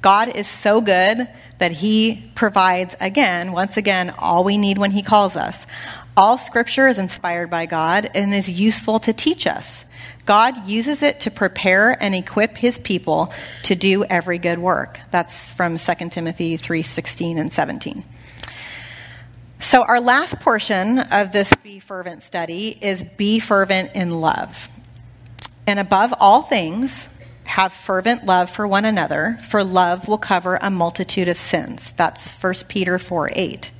God 0.00 0.34
is 0.34 0.48
so 0.48 0.80
good 0.80 1.28
that 1.58 1.72
He 1.72 2.24
provides, 2.34 2.96
again, 2.98 3.52
once 3.52 3.76
again, 3.76 4.14
all 4.18 4.42
we 4.42 4.56
need 4.56 4.78
when 4.78 4.90
He 4.90 5.02
calls 5.02 5.36
us. 5.36 5.66
All 6.16 6.38
scripture 6.38 6.88
is 6.88 6.98
inspired 6.98 7.50
by 7.50 7.66
God 7.66 8.10
and 8.14 8.34
is 8.34 8.48
useful 8.48 9.00
to 9.00 9.12
teach 9.12 9.46
us. 9.46 9.84
God 10.24 10.66
uses 10.66 11.02
it 11.02 11.20
to 11.20 11.30
prepare 11.30 11.96
and 12.02 12.14
equip 12.14 12.56
his 12.56 12.78
people 12.78 13.32
to 13.64 13.74
do 13.74 14.04
every 14.04 14.38
good 14.38 14.58
work. 14.58 15.00
That's 15.10 15.52
from 15.52 15.78
2 15.78 16.10
Timothy 16.10 16.56
3:16 16.56 17.38
and 17.38 17.52
17. 17.52 18.04
So 19.60 19.82
our 19.82 20.00
last 20.00 20.40
portion 20.40 20.98
of 20.98 21.32
this 21.32 21.52
be 21.62 21.78
fervent 21.78 22.22
study 22.22 22.76
is 22.80 23.02
be 23.02 23.38
fervent 23.38 23.92
in 23.94 24.20
love. 24.20 24.68
And 25.66 25.78
above 25.78 26.14
all 26.20 26.42
things, 26.42 27.08
have 27.44 27.72
fervent 27.72 28.24
love 28.24 28.50
for 28.50 28.66
one 28.66 28.84
another, 28.84 29.38
for 29.48 29.62
love 29.64 30.08
will 30.08 30.18
cover 30.18 30.58
a 30.60 30.70
multitude 30.70 31.28
of 31.28 31.38
sins. 31.38 31.92
That's 31.96 32.32
1 32.32 32.54
Peter 32.68 32.98
4 32.98 33.30
8. 33.32 33.70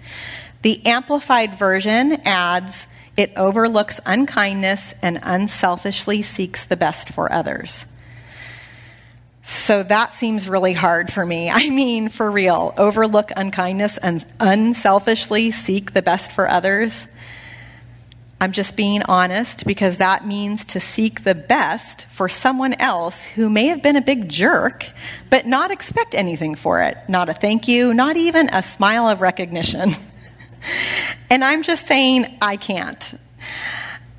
The 0.63 0.87
Amplified 0.87 1.57
Version 1.57 2.21
adds, 2.25 2.87
it 3.17 3.33
overlooks 3.37 4.01
unkindness 4.05 4.95
and 5.03 5.19
unselfishly 5.23 6.23
seeks 6.23 6.65
the 6.65 6.77
best 6.77 7.09
for 7.11 7.33
others. 7.33 7.85
So 9.45 9.83
that 9.83 10.15
seems 10.15 10.49
really 10.49 10.73
hard 10.73 11.13
for 11.13 11.25
me. 11.25 11.51
I 11.53 11.71
mean, 11.71 12.09
for 12.09 12.31
real, 12.31 12.75
overlook 12.77 13.31
unkindness 13.37 13.99
and 13.99 14.25
unselfishly 14.41 15.51
seek 15.51 15.93
the 15.93 16.03
best 16.03 16.33
for 16.33 16.49
others. 16.49 17.07
I'm 18.41 18.53
just 18.53 18.75
being 18.77 19.03
honest 19.03 19.65
because 19.65 19.99
that 19.99 20.27
means 20.27 20.65
to 20.67 20.81
seek 20.81 21.25
the 21.25 21.35
best 21.35 22.05
for 22.07 22.29
someone 22.29 22.75
else 22.75 23.23
who 23.23 23.49
may 23.49 23.67
have 23.67 23.83
been 23.83 23.97
a 23.97 24.03
big 24.03 24.29
jerk, 24.29 24.91
but 25.31 25.47
not 25.47 25.71
expect 25.71 26.15
anything 26.15 26.55
for 26.55 26.83
it. 26.83 26.99
Not 27.09 27.29
a 27.29 27.35
thank 27.35 27.69
you, 27.69 27.95
not 27.95 28.17
even 28.17 28.49
a 28.53 28.63
smile 28.63 29.09
of 29.09 29.21
recognition. 29.21 29.93
and 31.31 31.45
I'm 31.45 31.63
just 31.63 31.87
saying, 31.87 32.39
I 32.41 32.57
can't. 32.57 33.15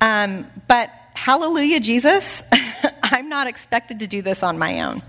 Um, 0.00 0.46
but 0.68 0.90
hallelujah, 1.14 1.80
Jesus, 1.80 2.42
I'm 3.02 3.28
not 3.28 3.46
expected 3.46 4.00
to 4.00 4.06
do 4.06 4.22
this 4.22 4.42
on 4.42 4.58
my 4.58 4.82
own. 4.82 5.02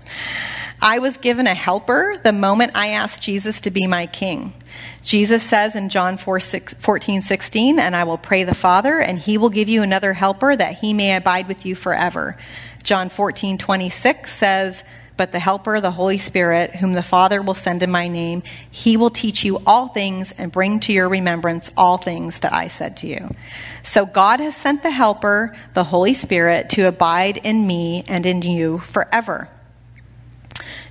I 0.80 1.00
was 1.00 1.16
given 1.16 1.46
a 1.46 1.54
helper 1.54 2.20
the 2.22 2.32
moment 2.32 2.72
I 2.74 2.90
asked 2.90 3.22
Jesus 3.22 3.60
to 3.62 3.70
be 3.70 3.86
my 3.86 4.06
king. 4.06 4.54
Jesus 5.02 5.42
says 5.42 5.74
in 5.74 5.88
John 5.88 6.16
4, 6.16 6.38
6, 6.38 6.74
14, 6.74 7.22
16, 7.22 7.78
and 7.80 7.96
I 7.96 8.04
will 8.04 8.18
pray 8.18 8.44
the 8.44 8.54
Father, 8.54 9.00
and 9.00 9.18
he 9.18 9.38
will 9.38 9.48
give 9.48 9.68
you 9.68 9.82
another 9.82 10.12
helper 10.12 10.54
that 10.54 10.78
he 10.78 10.92
may 10.92 11.16
abide 11.16 11.48
with 11.48 11.66
you 11.66 11.74
forever. 11.74 12.36
John 12.84 13.08
14, 13.08 13.58
26 13.58 14.32
says, 14.32 14.84
but 15.18 15.32
the 15.32 15.38
Helper, 15.38 15.82
the 15.82 15.90
Holy 15.90 16.16
Spirit, 16.16 16.76
whom 16.76 16.94
the 16.94 17.02
Father 17.02 17.42
will 17.42 17.54
send 17.54 17.82
in 17.82 17.90
my 17.90 18.08
name, 18.08 18.42
he 18.70 18.96
will 18.96 19.10
teach 19.10 19.44
you 19.44 19.60
all 19.66 19.88
things 19.88 20.32
and 20.32 20.50
bring 20.50 20.80
to 20.80 20.92
your 20.94 21.08
remembrance 21.08 21.70
all 21.76 21.98
things 21.98 22.38
that 22.38 22.54
I 22.54 22.68
said 22.68 22.96
to 22.98 23.08
you. 23.08 23.34
So 23.82 24.06
God 24.06 24.40
has 24.40 24.56
sent 24.56 24.82
the 24.82 24.90
Helper, 24.90 25.54
the 25.74 25.84
Holy 25.84 26.14
Spirit, 26.14 26.70
to 26.70 26.86
abide 26.86 27.36
in 27.38 27.66
me 27.66 28.04
and 28.08 28.24
in 28.24 28.40
you 28.42 28.78
forever. 28.78 29.48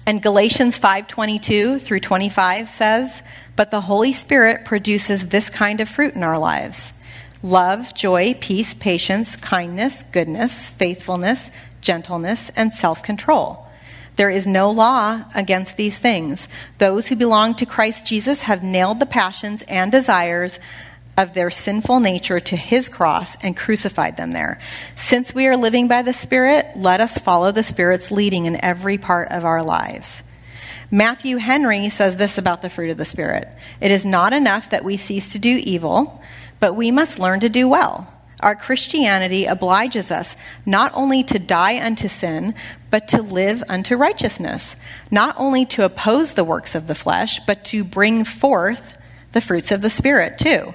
And 0.06 0.22
Galatians 0.22 0.78
5:22 0.78 1.80
through 1.80 2.02
25 2.02 2.70
says, 2.70 3.22
"But 3.56 3.72
the 3.72 3.82
Holy 3.82 4.14
Spirit 4.14 4.66
produces 4.66 5.28
this 5.28 5.50
kind 5.50 5.82
of 5.82 5.90
fruit 5.90 6.16
in 6.16 6.24
our 6.24 6.38
lives: 6.38 6.92
love, 7.42 7.94
joy, 7.94 8.36
peace, 8.40 8.74
patience, 8.74 9.38
kindness, 9.38 10.04
goodness, 10.12 10.70
faithfulness, 10.78 11.50
gentleness, 11.80 12.52
and 12.58 12.74
self-control." 12.74 13.67
There 14.18 14.30
is 14.32 14.48
no 14.48 14.72
law 14.72 15.24
against 15.36 15.78
these 15.78 15.98
things. 15.98 16.48
Those 16.80 17.08
who 17.08 17.16
belong 17.16 17.56
to 17.56 17.66
Christ 17.66 18.06
Jesus 18.06 18.42
have 18.42 18.64
nailed 18.64 19.00
the 19.00 19.06
passions 19.06 19.62
and 19.68 19.92
desires 19.92 20.60
of 21.16 21.34
their 21.34 21.50
sinful 21.50 22.00
nature 22.00 22.40
to 22.40 22.56
his 22.56 22.90
cross 22.90 23.36
and 23.44 23.56
crucified 23.56 24.18
them 24.18 24.32
there. 24.32 24.60
Since 24.96 25.34
we 25.34 25.48
are 25.48 25.56
living 25.56 25.88
by 25.88 26.02
the 26.02 26.14
Spirit, 26.14 26.68
let 26.76 27.00
us 27.00 27.18
follow 27.18 27.52
the 27.52 27.64
Spirit's 27.64 28.12
leading 28.12 28.46
in 28.46 28.64
every 28.64 28.98
part 28.98 29.32
of 29.32 29.46
our 29.46 29.64
lives. 29.64 30.22
Matthew 30.90 31.38
Henry 31.38 31.90
says 31.90 32.16
this 32.16 32.38
about 32.38 32.62
the 32.62 32.70
fruit 32.70 32.92
of 32.92 32.98
the 32.98 33.06
Spirit 33.06 33.48
It 33.82 33.92
is 33.92 34.06
not 34.06 34.34
enough 34.34 34.72
that 34.72 34.84
we 34.84 34.98
cease 34.98 35.34
to 35.34 35.40
do 35.40 35.60
evil, 35.64 36.24
but 36.60 36.74
we 36.74 36.90
must 36.90 37.20
learn 37.20 37.42
to 37.42 37.50
do 37.50 37.68
well. 37.68 38.12
Our 38.40 38.56
Christianity 38.56 39.46
obliges 39.46 40.12
us 40.12 40.36
not 40.66 40.92
only 40.94 41.24
to 41.24 41.40
die 41.40 41.84
unto 41.84 42.08
sin, 42.08 42.54
but 42.92 43.08
to 43.10 43.22
live 43.22 43.64
unto 43.68 43.96
righteousness, 43.96 44.76
not 45.10 45.36
only 45.40 45.66
to 45.66 45.86
oppose 45.86 46.34
the 46.34 46.44
works 46.44 46.76
of 46.76 46.88
the 46.88 46.96
flesh, 46.96 47.40
but 47.48 47.66
to 47.66 47.84
bring 47.84 48.24
forth 48.24 48.94
the 49.32 49.42
fruits 49.42 49.72
of 49.72 49.82
the 49.82 49.90
Spirit 49.90 50.38
too. 50.38 50.74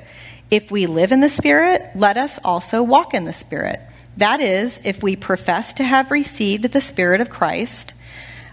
If 0.50 0.70
we 0.70 0.86
live 0.86 1.12
in 1.12 1.20
the 1.20 1.28
Spirit, 1.28 1.82
let 1.94 2.16
us 2.16 2.38
also 2.44 2.82
walk 2.82 3.14
in 3.14 3.24
the 3.24 3.32
Spirit. 3.32 3.80
That 4.16 4.40
is, 4.40 4.80
if 4.84 5.02
we 5.02 5.16
profess 5.16 5.72
to 5.74 5.84
have 5.84 6.10
received 6.10 6.64
the 6.64 6.80
Spirit 6.80 7.20
of 7.20 7.30
Christ, 7.30 7.94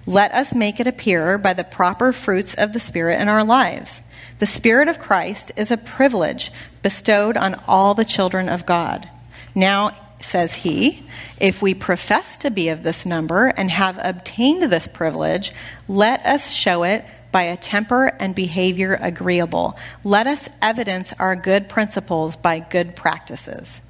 let 0.05 0.31
us 0.31 0.53
make 0.53 0.79
it 0.79 0.87
appear 0.87 1.37
by 1.37 1.53
the 1.53 1.63
proper 1.63 2.13
fruits 2.13 2.53
of 2.53 2.73
the 2.73 2.79
Spirit 2.79 3.19
in 3.19 3.27
our 3.27 3.43
lives. 3.43 4.01
The 4.39 4.45
Spirit 4.45 4.87
of 4.87 4.99
Christ 4.99 5.51
is 5.57 5.71
a 5.71 5.77
privilege 5.77 6.51
bestowed 6.81 7.37
on 7.37 7.55
all 7.67 7.93
the 7.93 8.05
children 8.05 8.49
of 8.49 8.65
God. 8.65 9.09
Now, 9.55 9.95
says 10.21 10.53
he, 10.53 11.03
if 11.39 11.61
we 11.61 11.73
profess 11.73 12.37
to 12.37 12.51
be 12.51 12.69
of 12.69 12.83
this 12.83 13.05
number 13.05 13.47
and 13.47 13.71
have 13.71 13.97
obtained 14.01 14.63
this 14.63 14.87
privilege, 14.87 15.53
let 15.87 16.25
us 16.25 16.51
show 16.51 16.83
it 16.83 17.05
by 17.31 17.43
a 17.43 17.57
temper 17.57 18.07
and 18.19 18.33
behavior 18.33 18.97
agreeable. 18.99 19.77
Let 20.03 20.27
us 20.27 20.49
evidence 20.61 21.13
our 21.19 21.35
good 21.35 21.69
principles 21.69 22.35
by 22.35 22.59
good 22.59 22.95
practices. 22.95 23.81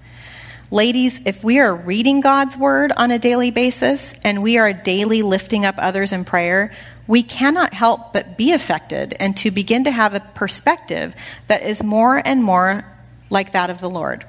Ladies, 0.72 1.20
if 1.26 1.44
we 1.44 1.60
are 1.60 1.74
reading 1.74 2.22
God's 2.22 2.56
word 2.56 2.92
on 2.96 3.10
a 3.10 3.18
daily 3.18 3.50
basis 3.50 4.14
and 4.24 4.44
we 4.44 4.58
are 4.60 4.72
daily 4.72 5.24
lifting 5.24 5.66
up 5.66 5.76
others 5.80 6.12
in 6.12 6.26
prayer, 6.26 6.72
we 7.10 7.24
cannot 7.24 7.74
help 7.74 8.14
but 8.14 8.38
be 8.38 8.54
affected 8.54 9.16
and 9.20 9.36
to 9.36 9.50
begin 9.50 9.86
to 9.86 9.90
have 9.90 10.14
a 10.14 10.20
perspective 10.20 11.16
that 11.48 11.64
is 11.64 11.82
more 11.82 12.22
and 12.24 12.44
more 12.44 12.86
like 13.32 13.52
that 13.54 13.72
of 13.72 13.82
the 13.82 13.90
Lord. 13.90 14.26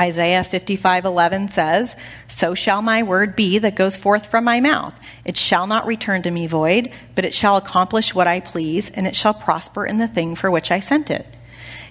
Isaiah 0.00 0.44
55:11 0.44 1.48
says, 1.48 1.94
"So 2.26 2.54
shall 2.54 2.80
my 2.80 3.02
word 3.02 3.36
be 3.36 3.58
that 3.58 3.74
goes 3.74 3.98
forth 3.98 4.30
from 4.30 4.44
my 4.44 4.60
mouth. 4.60 4.94
It 5.26 5.36
shall 5.36 5.66
not 5.66 5.86
return 5.86 6.22
to 6.22 6.30
me 6.30 6.46
void, 6.46 6.90
but 7.14 7.26
it 7.26 7.34
shall 7.34 7.58
accomplish 7.58 8.14
what 8.14 8.26
I 8.26 8.40
please, 8.40 8.90
and 8.90 9.06
it 9.06 9.14
shall 9.14 9.34
prosper 9.34 9.84
in 9.84 9.98
the 9.98 10.08
thing 10.08 10.34
for 10.34 10.50
which 10.50 10.70
I 10.70 10.80
sent 10.80 11.10
it." 11.10 11.26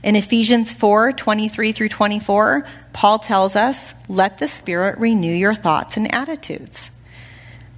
In 0.02 0.16
Ephesians 0.16 0.74
4:23 0.74 1.72
through 1.72 1.90
24, 1.90 2.66
Paul 2.94 3.20
tells 3.20 3.56
us, 3.56 3.94
"Let 4.08 4.40
the 4.40 4.48
Spirit 4.48 4.98
renew 4.98 5.36
your 5.36 5.54
thoughts 5.54 5.98
and 5.98 6.12
attitudes." 6.12 6.90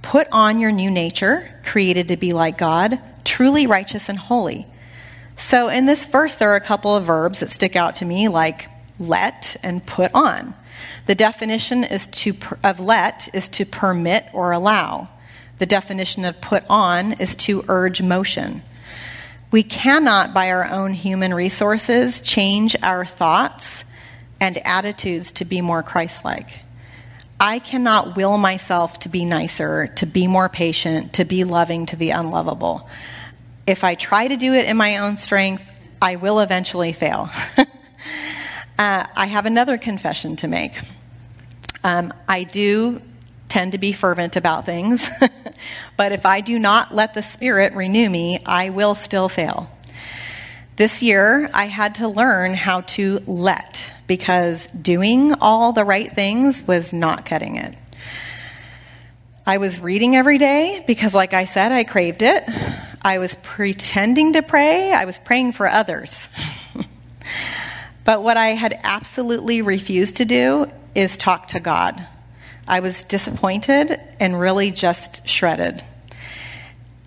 Put 0.04 0.28
on 0.30 0.60
your 0.60 0.70
new 0.70 0.90
nature, 0.90 1.50
created 1.64 2.08
to 2.08 2.18
be 2.18 2.34
like 2.34 2.58
God, 2.58 3.00
truly 3.24 3.66
righteous 3.66 4.10
and 4.10 4.18
holy. 4.18 4.66
So 5.38 5.70
in 5.70 5.86
this 5.86 6.04
verse, 6.04 6.34
there 6.34 6.50
are 6.50 6.56
a 6.56 6.60
couple 6.60 6.94
of 6.94 7.06
verbs 7.06 7.40
that 7.40 7.48
stick 7.48 7.74
out 7.74 7.96
to 7.96 8.04
me, 8.04 8.28
like 8.28 8.68
let 8.98 9.56
and 9.62 9.84
put 9.84 10.14
on. 10.14 10.54
The 11.06 11.14
definition 11.14 11.84
is 11.84 12.06
to, 12.08 12.36
of 12.62 12.80
let 12.80 13.34
is 13.34 13.48
to 13.48 13.64
permit 13.64 14.26
or 14.34 14.52
allow. 14.52 15.08
The 15.56 15.64
definition 15.64 16.26
of 16.26 16.38
put 16.38 16.64
on 16.68 17.14
is 17.14 17.34
to 17.36 17.64
urge 17.66 18.02
motion. 18.02 18.62
We 19.50 19.62
cannot, 19.62 20.34
by 20.34 20.50
our 20.50 20.66
own 20.66 20.92
human 20.92 21.32
resources, 21.32 22.20
change 22.20 22.76
our 22.82 23.06
thoughts 23.06 23.84
and 24.38 24.58
attitudes 24.66 25.32
to 25.32 25.46
be 25.46 25.62
more 25.62 25.82
Christ 25.82 26.26
like. 26.26 26.63
I 27.38 27.58
cannot 27.58 28.16
will 28.16 28.38
myself 28.38 29.00
to 29.00 29.08
be 29.08 29.24
nicer, 29.24 29.88
to 29.96 30.06
be 30.06 30.26
more 30.26 30.48
patient, 30.48 31.14
to 31.14 31.24
be 31.24 31.44
loving 31.44 31.86
to 31.86 31.96
the 31.96 32.10
unlovable. 32.10 32.88
If 33.66 33.84
I 33.84 33.94
try 33.94 34.28
to 34.28 34.36
do 34.36 34.54
it 34.54 34.66
in 34.66 34.76
my 34.76 34.98
own 34.98 35.16
strength, 35.16 35.74
I 36.00 36.16
will 36.16 36.40
eventually 36.40 36.92
fail. 36.92 37.30
uh, 37.58 37.64
I 38.78 39.26
have 39.26 39.46
another 39.46 39.78
confession 39.78 40.36
to 40.36 40.48
make. 40.48 40.72
Um, 41.82 42.12
I 42.28 42.44
do 42.44 43.00
tend 43.48 43.72
to 43.72 43.78
be 43.78 43.92
fervent 43.92 44.36
about 44.36 44.66
things, 44.66 45.08
but 45.96 46.12
if 46.12 46.26
I 46.26 46.40
do 46.40 46.58
not 46.58 46.94
let 46.94 47.14
the 47.14 47.22
Spirit 47.22 47.74
renew 47.74 48.08
me, 48.08 48.40
I 48.44 48.70
will 48.70 48.94
still 48.94 49.28
fail. 49.28 49.70
This 50.76 51.02
year, 51.02 51.48
I 51.54 51.66
had 51.66 51.96
to 51.96 52.08
learn 52.08 52.54
how 52.54 52.80
to 52.82 53.20
let 53.26 53.93
because 54.06 54.66
doing 54.68 55.34
all 55.40 55.72
the 55.72 55.84
right 55.84 56.12
things 56.12 56.62
was 56.66 56.92
not 56.92 57.24
cutting 57.24 57.56
it. 57.56 57.74
I 59.46 59.58
was 59.58 59.78
reading 59.78 60.16
every 60.16 60.38
day 60.38 60.82
because, 60.86 61.14
like 61.14 61.34
I 61.34 61.44
said, 61.44 61.70
I 61.70 61.84
craved 61.84 62.22
it. 62.22 62.44
I 63.02 63.18
was 63.18 63.34
pretending 63.42 64.32
to 64.32 64.42
pray, 64.42 64.92
I 64.92 65.04
was 65.04 65.18
praying 65.18 65.52
for 65.52 65.68
others. 65.68 66.28
but 68.04 68.22
what 68.22 68.38
I 68.38 68.48
had 68.48 68.80
absolutely 68.82 69.60
refused 69.60 70.16
to 70.16 70.24
do 70.24 70.70
is 70.94 71.18
talk 71.18 71.48
to 71.48 71.60
God. 71.60 72.06
I 72.66 72.80
was 72.80 73.04
disappointed 73.04 74.00
and 74.18 74.40
really 74.40 74.70
just 74.70 75.28
shredded. 75.28 75.84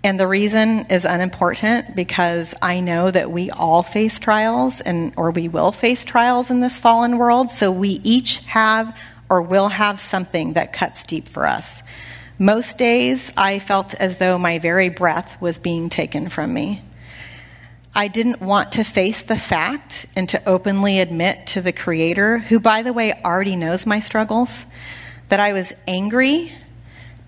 And 0.04 0.18
the 0.18 0.28
reason 0.28 0.86
is 0.90 1.04
unimportant 1.04 1.96
because 1.96 2.54
I 2.62 2.80
know 2.80 3.10
that 3.10 3.30
we 3.30 3.50
all 3.50 3.82
face 3.82 4.18
trials 4.18 4.80
and 4.80 5.12
or 5.16 5.32
we 5.32 5.48
will 5.48 5.72
face 5.72 6.04
trials 6.04 6.50
in 6.50 6.60
this 6.60 6.78
fallen 6.78 7.18
world, 7.18 7.50
so 7.50 7.72
we 7.72 8.00
each 8.04 8.44
have 8.46 8.98
or 9.28 9.42
will 9.42 9.68
have 9.68 10.00
something 10.00 10.52
that 10.54 10.72
cuts 10.72 11.02
deep 11.02 11.28
for 11.28 11.46
us. 11.46 11.82
Most 12.38 12.78
days 12.78 13.32
I 13.36 13.58
felt 13.58 13.94
as 13.94 14.18
though 14.18 14.38
my 14.38 14.60
very 14.60 14.88
breath 14.88 15.40
was 15.42 15.58
being 15.58 15.88
taken 15.88 16.28
from 16.28 16.54
me. 16.54 16.82
I 17.92 18.06
didn't 18.06 18.40
want 18.40 18.72
to 18.72 18.84
face 18.84 19.22
the 19.24 19.36
fact 19.36 20.06
and 20.14 20.28
to 20.28 20.48
openly 20.48 21.00
admit 21.00 21.48
to 21.48 21.60
the 21.60 21.72
Creator, 21.72 22.38
who, 22.38 22.60
by 22.60 22.82
the 22.82 22.92
way, 22.92 23.12
already 23.24 23.56
knows 23.56 23.86
my 23.86 23.98
struggles, 23.98 24.64
that 25.30 25.40
I 25.40 25.52
was 25.52 25.72
angry 25.88 26.52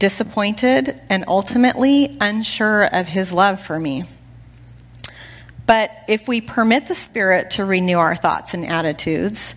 disappointed, 0.00 0.98
and 1.08 1.24
ultimately 1.28 2.16
unsure 2.20 2.84
of 2.84 3.06
his 3.06 3.32
love 3.32 3.60
for 3.60 3.78
me. 3.78 4.04
But 5.66 5.92
if 6.08 6.26
we 6.26 6.40
permit 6.40 6.86
the 6.86 6.96
Spirit 6.96 7.52
to 7.52 7.64
renew 7.64 7.98
our 7.98 8.16
thoughts 8.16 8.54
and 8.54 8.66
attitudes, 8.66 9.54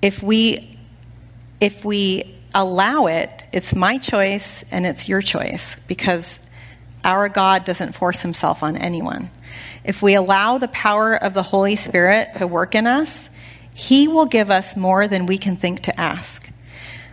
if 0.00 0.22
we, 0.22 0.78
if 1.60 1.84
we 1.84 2.34
allow 2.54 3.06
it, 3.06 3.44
it's 3.52 3.74
my 3.74 3.98
choice 3.98 4.64
and 4.70 4.86
it's 4.86 5.08
your 5.08 5.20
choice 5.20 5.76
because 5.86 6.40
our 7.04 7.28
God 7.28 7.64
doesn't 7.64 7.92
force 7.92 8.22
himself 8.22 8.62
on 8.62 8.76
anyone. 8.76 9.30
If 9.84 10.02
we 10.02 10.14
allow 10.14 10.58
the 10.58 10.68
power 10.68 11.14
of 11.14 11.34
the 11.34 11.42
Holy 11.42 11.76
Spirit 11.76 12.28
to 12.38 12.46
work 12.46 12.74
in 12.74 12.86
us, 12.86 13.28
he 13.74 14.08
will 14.08 14.26
give 14.26 14.50
us 14.50 14.76
more 14.76 15.08
than 15.08 15.26
we 15.26 15.36
can 15.36 15.56
think 15.56 15.82
to 15.82 16.00
ask. 16.00 16.48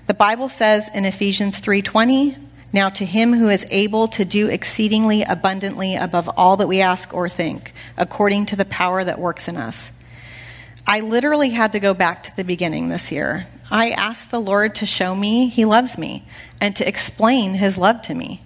The 0.06 0.14
Bible 0.14 0.48
says 0.48 0.90
in 0.94 1.06
Ephesians 1.06 1.60
3:20, 1.60 2.47
now 2.74 2.90
to 2.90 3.06
him 3.06 3.34
who 3.34 3.50
is 3.50 3.66
able 3.70 4.08
to 4.10 4.26
do 4.26 4.48
exceedingly 4.48 5.24
abundantly 5.24 5.96
above 5.96 6.30
all 6.38 6.58
that 6.58 6.68
we 6.68 6.82
ask 6.82 7.14
or 7.14 7.30
think, 7.30 7.74
according 7.98 8.46
to 8.48 8.56
the 8.56 8.66
power 8.66 9.04
that 9.04 9.20
works 9.20 9.48
in 9.48 9.58
us. 9.58 9.92
I 10.86 11.02
literally 11.02 11.50
had 11.50 11.74
to 11.74 11.80
go 11.80 11.94
back 11.94 12.24
to 12.24 12.36
the 12.36 12.44
beginning 12.44 12.90
this 12.90 13.12
year. 13.12 13.48
I 13.70 13.90
asked 13.92 14.32
the 14.32 14.40
Lord 14.40 14.76
to 14.76 14.86
show 14.86 15.14
me 15.14 15.50
he 15.50 15.66
loves 15.66 15.98
me 15.98 16.26
and 16.62 16.76
to 16.78 16.88
explain 16.88 17.56
his 17.56 17.78
love 17.78 18.02
to 18.04 18.16
me. 18.16 18.42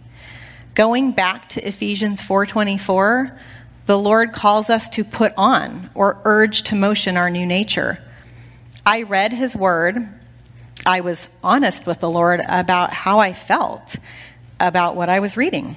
Going 0.74 1.12
back 1.12 1.50
to 1.50 1.68
Ephesians 1.68 2.22
4:24, 2.22 3.38
the 3.86 3.98
Lord 3.98 4.32
calls 4.32 4.70
us 4.70 4.90
to 4.90 5.04
put 5.04 5.34
on 5.38 5.90
or 5.94 6.22
urge 6.24 6.64
to 6.64 6.76
motion 6.76 7.18
our 7.18 7.30
new 7.30 7.46
nature. 7.46 8.00
I 8.86 9.04
read 9.04 9.34
his 9.34 9.56
word. 9.56 10.08
I 10.86 11.02
was 11.02 11.30
honest 11.44 11.86
with 11.86 12.00
the 12.00 12.10
Lord 12.10 12.42
about 12.48 12.92
how 12.92 13.20
I 13.20 13.34
felt 13.34 13.96
about 14.60 14.96
what 14.96 15.10
I 15.10 15.20
was 15.20 15.38
reading. 15.38 15.76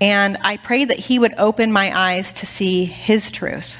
And 0.00 0.36
I 0.42 0.56
prayed 0.56 0.88
that 0.88 0.98
he 0.98 1.18
would 1.18 1.34
open 1.38 1.72
my 1.72 1.96
eyes 1.96 2.32
to 2.34 2.46
see 2.46 2.84
his 2.84 3.30
truth. 3.30 3.78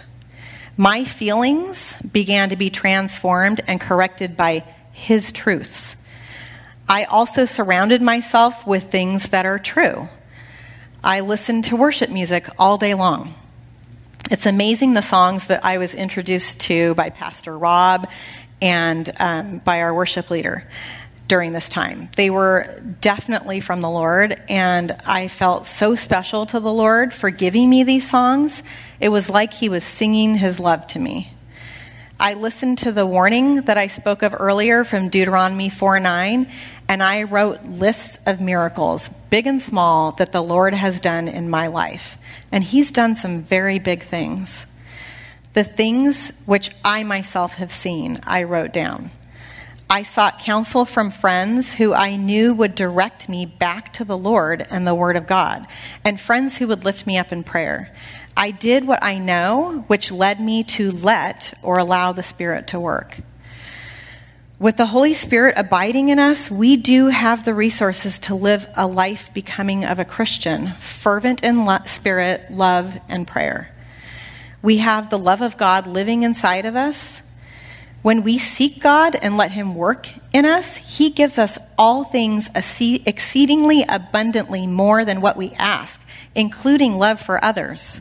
My 0.76 1.04
feelings 1.04 1.96
began 1.98 2.50
to 2.50 2.56
be 2.56 2.70
transformed 2.70 3.60
and 3.66 3.80
corrected 3.80 4.36
by 4.36 4.64
his 4.92 5.32
truths. 5.32 5.96
I 6.88 7.04
also 7.04 7.44
surrounded 7.44 8.02
myself 8.02 8.66
with 8.66 8.90
things 8.90 9.28
that 9.28 9.46
are 9.46 9.58
true. 9.58 10.08
I 11.04 11.20
listened 11.20 11.64
to 11.66 11.76
worship 11.76 12.10
music 12.10 12.48
all 12.58 12.78
day 12.78 12.94
long. 12.94 13.34
It's 14.30 14.46
amazing 14.46 14.94
the 14.94 15.02
songs 15.02 15.46
that 15.46 15.64
I 15.64 15.78
was 15.78 15.94
introduced 15.94 16.60
to 16.60 16.94
by 16.94 17.10
Pastor 17.10 17.56
Rob 17.56 18.08
and 18.60 19.10
um, 19.18 19.58
by 19.58 19.80
our 19.80 19.94
worship 19.94 20.30
leader 20.30 20.66
during 21.30 21.52
this 21.52 21.68
time. 21.68 22.08
They 22.16 22.28
were 22.28 22.66
definitely 23.00 23.60
from 23.60 23.82
the 23.82 23.88
Lord, 23.88 24.42
and 24.48 24.90
I 25.06 25.28
felt 25.28 25.66
so 25.66 25.94
special 25.94 26.44
to 26.46 26.58
the 26.58 26.72
Lord 26.72 27.14
for 27.14 27.30
giving 27.30 27.70
me 27.70 27.84
these 27.84 28.10
songs. 28.10 28.64
It 28.98 29.10
was 29.10 29.30
like 29.30 29.54
He 29.54 29.68
was 29.68 29.84
singing 29.84 30.34
His 30.34 30.58
love 30.58 30.88
to 30.88 30.98
me. 30.98 31.32
I 32.18 32.34
listened 32.34 32.78
to 32.78 32.92
the 32.92 33.06
warning 33.06 33.62
that 33.62 33.78
I 33.78 33.86
spoke 33.86 34.22
of 34.22 34.34
earlier 34.38 34.82
from 34.84 35.08
Deuteronomy 35.08 35.70
4 35.70 36.00
9, 36.00 36.52
and 36.88 37.02
I 37.02 37.22
wrote 37.22 37.62
lists 37.62 38.18
of 38.26 38.40
miracles, 38.40 39.08
big 39.30 39.46
and 39.46 39.62
small, 39.62 40.12
that 40.12 40.32
the 40.32 40.42
Lord 40.42 40.74
has 40.74 41.00
done 41.00 41.28
in 41.28 41.48
my 41.48 41.68
life. 41.68 42.18
And 42.50 42.64
He's 42.64 42.90
done 42.90 43.14
some 43.14 43.42
very 43.42 43.78
big 43.78 44.02
things. 44.02 44.66
The 45.52 45.64
things 45.64 46.30
which 46.46 46.70
I 46.84 47.02
myself 47.02 47.54
have 47.54 47.72
seen, 47.72 48.20
I 48.24 48.44
wrote 48.44 48.72
down. 48.72 49.10
I 49.92 50.04
sought 50.04 50.38
counsel 50.38 50.84
from 50.84 51.10
friends 51.10 51.74
who 51.74 51.92
I 51.92 52.14
knew 52.14 52.54
would 52.54 52.76
direct 52.76 53.28
me 53.28 53.44
back 53.46 53.92
to 53.94 54.04
the 54.04 54.16
Lord 54.16 54.64
and 54.70 54.86
the 54.86 54.94
Word 54.94 55.16
of 55.16 55.26
God, 55.26 55.66
and 56.04 56.20
friends 56.20 56.56
who 56.56 56.68
would 56.68 56.84
lift 56.84 57.08
me 57.08 57.18
up 57.18 57.32
in 57.32 57.42
prayer. 57.42 57.92
I 58.36 58.52
did 58.52 58.86
what 58.86 59.02
I 59.02 59.18
know, 59.18 59.84
which 59.88 60.12
led 60.12 60.40
me 60.40 60.62
to 60.64 60.92
let 60.92 61.52
or 61.62 61.78
allow 61.78 62.12
the 62.12 62.22
Spirit 62.22 62.68
to 62.68 62.78
work. 62.78 63.18
With 64.60 64.76
the 64.76 64.86
Holy 64.86 65.14
Spirit 65.14 65.54
abiding 65.56 66.10
in 66.10 66.20
us, 66.20 66.48
we 66.48 66.76
do 66.76 67.08
have 67.08 67.44
the 67.44 67.54
resources 67.54 68.20
to 68.20 68.36
live 68.36 68.68
a 68.76 68.86
life 68.86 69.34
becoming 69.34 69.84
of 69.84 69.98
a 69.98 70.04
Christian, 70.04 70.68
fervent 70.74 71.42
in 71.42 71.64
lo- 71.64 71.78
spirit, 71.86 72.52
love, 72.52 72.96
and 73.08 73.26
prayer. 73.26 73.74
We 74.62 74.78
have 74.78 75.08
the 75.08 75.18
love 75.18 75.40
of 75.40 75.56
God 75.56 75.86
living 75.86 76.22
inside 76.22 76.66
of 76.66 76.76
us. 76.76 77.20
When 78.02 78.22
we 78.22 78.38
seek 78.38 78.80
God 78.80 79.14
and 79.14 79.36
let 79.36 79.52
Him 79.52 79.74
work 79.74 80.08
in 80.32 80.44
us, 80.46 80.76
He 80.76 81.10
gives 81.10 81.38
us 81.38 81.58
all 81.76 82.04
things 82.04 82.48
exceedingly 82.54 83.84
abundantly 83.88 84.66
more 84.66 85.04
than 85.04 85.20
what 85.20 85.36
we 85.36 85.52
ask, 85.52 86.00
including 86.34 86.98
love 86.98 87.20
for 87.20 87.42
others. 87.44 88.00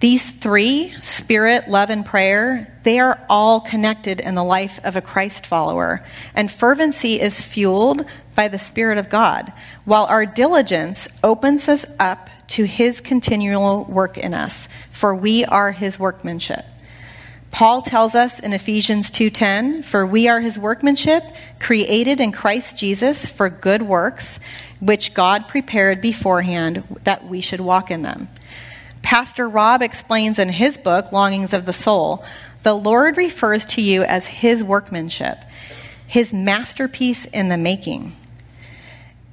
These 0.00 0.30
three, 0.30 0.94
spirit, 1.02 1.66
love, 1.68 1.90
and 1.90 2.06
prayer, 2.06 2.78
they 2.84 3.00
are 3.00 3.24
all 3.28 3.60
connected 3.60 4.20
in 4.20 4.36
the 4.36 4.44
life 4.44 4.78
of 4.84 4.94
a 4.94 5.02
Christ 5.02 5.44
follower. 5.44 6.06
And 6.34 6.50
fervency 6.50 7.20
is 7.20 7.42
fueled 7.42 8.04
by 8.38 8.46
the 8.46 8.56
Spirit 8.56 8.98
of 8.98 9.08
God, 9.08 9.52
while 9.84 10.04
our 10.04 10.24
diligence 10.24 11.08
opens 11.24 11.66
us 11.68 11.84
up 11.98 12.30
to 12.46 12.62
His 12.62 13.00
continual 13.00 13.84
work 13.86 14.16
in 14.16 14.32
us, 14.32 14.68
for 14.92 15.12
we 15.12 15.44
are 15.44 15.72
His 15.72 15.98
workmanship. 15.98 16.64
Paul 17.50 17.82
tells 17.82 18.14
us 18.14 18.38
in 18.38 18.52
Ephesians 18.52 19.10
2:10, 19.10 19.82
"For 19.82 20.06
we 20.06 20.28
are 20.28 20.38
his 20.38 20.56
workmanship, 20.56 21.24
created 21.58 22.20
in 22.20 22.30
Christ 22.30 22.76
Jesus 22.76 23.26
for 23.26 23.48
good 23.48 23.82
works, 23.82 24.38
which 24.78 25.14
God 25.14 25.48
prepared 25.48 26.00
beforehand 26.00 26.84
that 27.02 27.26
we 27.26 27.40
should 27.40 27.58
walk 27.58 27.90
in 27.90 28.02
them." 28.02 28.28
Pastor 29.02 29.48
Rob 29.48 29.82
explains 29.82 30.38
in 30.38 30.50
his 30.50 30.76
book, 30.76 31.10
Longings 31.10 31.52
of 31.52 31.64
the 31.64 31.72
Soul, 31.72 32.22
the 32.62 32.74
Lord 32.74 33.16
refers 33.16 33.64
to 33.64 33.82
you 33.82 34.04
as 34.04 34.28
his 34.28 34.62
workmanship, 34.62 35.44
his 36.06 36.32
masterpiece 36.32 37.24
in 37.24 37.48
the 37.48 37.56
making. 37.56 38.12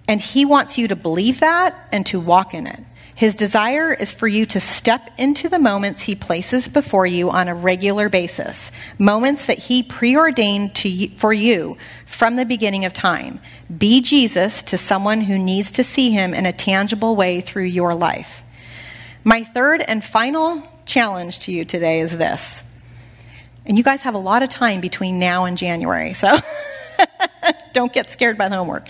And 0.07 0.21
he 0.21 0.45
wants 0.45 0.77
you 0.77 0.87
to 0.87 0.95
believe 0.95 1.39
that 1.39 1.89
and 1.91 2.05
to 2.07 2.19
walk 2.19 2.53
in 2.53 2.67
it. 2.67 2.79
His 3.15 3.33
desire 3.33 3.93
is 3.93 4.11
for 4.11 4.27
you 4.27 4.45
to 4.47 4.59
step 4.59 5.09
into 5.17 5.47
the 5.47 5.57
moments 5.57 6.01
he 6.01 6.15
places 6.15 6.67
before 6.67 7.07
you 7.07 7.29
on 7.31 7.47
a 7.47 7.55
regular 7.55 8.09
basis, 8.09 8.71
moments 8.99 9.45
that 9.45 9.57
he 9.57 9.83
preordained 9.83 10.75
to, 10.75 11.07
for 11.15 11.31
you 11.31 11.77
from 12.05 12.35
the 12.35 12.45
beginning 12.45 12.83
of 12.83 12.91
time. 12.91 13.39
Be 13.75 14.01
Jesus 14.01 14.63
to 14.63 14.77
someone 14.77 15.21
who 15.21 15.39
needs 15.39 15.71
to 15.71 15.83
see 15.85 16.11
him 16.11 16.33
in 16.33 16.45
a 16.45 16.51
tangible 16.51 17.15
way 17.15 17.39
through 17.39 17.63
your 17.63 17.95
life. 17.95 18.43
My 19.23 19.45
third 19.45 19.81
and 19.81 20.03
final 20.03 20.61
challenge 20.85 21.39
to 21.39 21.53
you 21.53 21.63
today 21.63 22.01
is 22.01 22.17
this. 22.17 22.63
And 23.65 23.77
you 23.77 23.83
guys 23.83 24.01
have 24.01 24.13
a 24.13 24.19
lot 24.19 24.43
of 24.43 24.49
time 24.49 24.81
between 24.81 25.19
now 25.19 25.45
and 25.45 25.57
January, 25.57 26.13
so 26.13 26.37
don't 27.73 27.93
get 27.93 28.09
scared 28.09 28.37
by 28.37 28.49
the 28.49 28.57
homework. 28.57 28.89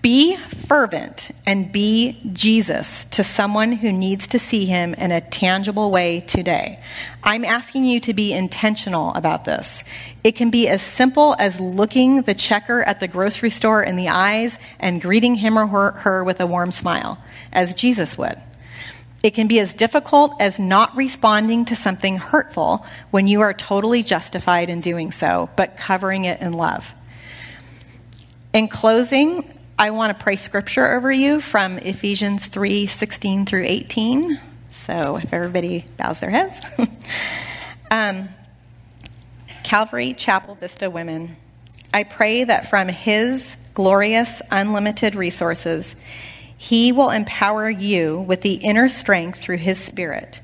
Be 0.00 0.36
fervent 0.36 1.32
and 1.44 1.72
be 1.72 2.20
Jesus 2.32 3.04
to 3.06 3.24
someone 3.24 3.72
who 3.72 3.90
needs 3.90 4.28
to 4.28 4.38
see 4.38 4.64
him 4.64 4.94
in 4.94 5.10
a 5.10 5.20
tangible 5.20 5.90
way 5.90 6.20
today. 6.20 6.78
I'm 7.24 7.44
asking 7.44 7.84
you 7.84 7.98
to 8.00 8.14
be 8.14 8.32
intentional 8.32 9.12
about 9.14 9.44
this. 9.44 9.82
It 10.22 10.36
can 10.36 10.50
be 10.50 10.68
as 10.68 10.82
simple 10.82 11.34
as 11.40 11.58
looking 11.58 12.22
the 12.22 12.34
checker 12.34 12.80
at 12.80 13.00
the 13.00 13.08
grocery 13.08 13.50
store 13.50 13.82
in 13.82 13.96
the 13.96 14.08
eyes 14.08 14.56
and 14.78 15.02
greeting 15.02 15.34
him 15.34 15.58
or 15.58 15.66
her, 15.66 16.22
with 16.22 16.40
a 16.40 16.46
warm 16.46 16.70
smile, 16.70 17.18
as 17.52 17.74
Jesus 17.74 18.16
would. 18.16 18.40
It 19.24 19.34
can 19.34 19.48
be 19.48 19.58
as 19.58 19.74
difficult 19.74 20.40
as 20.40 20.60
not 20.60 20.94
responding 20.94 21.64
to 21.66 21.76
something 21.76 22.18
hurtful 22.18 22.86
when 23.10 23.26
you 23.26 23.40
are 23.40 23.52
totally 23.52 24.04
justified 24.04 24.70
in 24.70 24.80
doing 24.80 25.10
so, 25.10 25.50
but 25.56 25.76
covering 25.76 26.24
it 26.24 26.40
in 26.40 26.52
love. 26.52 26.94
In 28.54 28.68
closing, 28.68 29.57
I 29.80 29.92
want 29.92 30.18
to 30.18 30.20
pray 30.20 30.34
scripture 30.34 30.96
over 30.96 31.12
you 31.12 31.40
from 31.40 31.78
Ephesians 31.78 32.46
3 32.46 32.86
16 32.86 33.46
through 33.46 33.62
18. 33.64 34.40
So 34.72 35.20
if 35.22 35.32
everybody 35.32 35.84
bows 35.96 36.18
their 36.18 36.30
heads. 36.30 36.60
um, 37.92 38.28
Calvary 39.62 40.14
Chapel 40.14 40.56
Vista 40.56 40.90
Women, 40.90 41.36
I 41.94 42.02
pray 42.02 42.42
that 42.42 42.68
from 42.68 42.88
His 42.88 43.54
glorious, 43.74 44.42
unlimited 44.50 45.14
resources, 45.14 45.94
he 46.56 46.90
will 46.90 47.10
empower 47.10 47.70
you 47.70 48.18
with 48.18 48.40
the 48.40 48.54
inner 48.54 48.88
strength 48.88 49.38
through 49.38 49.58
His 49.58 49.78
Spirit. 49.78 50.40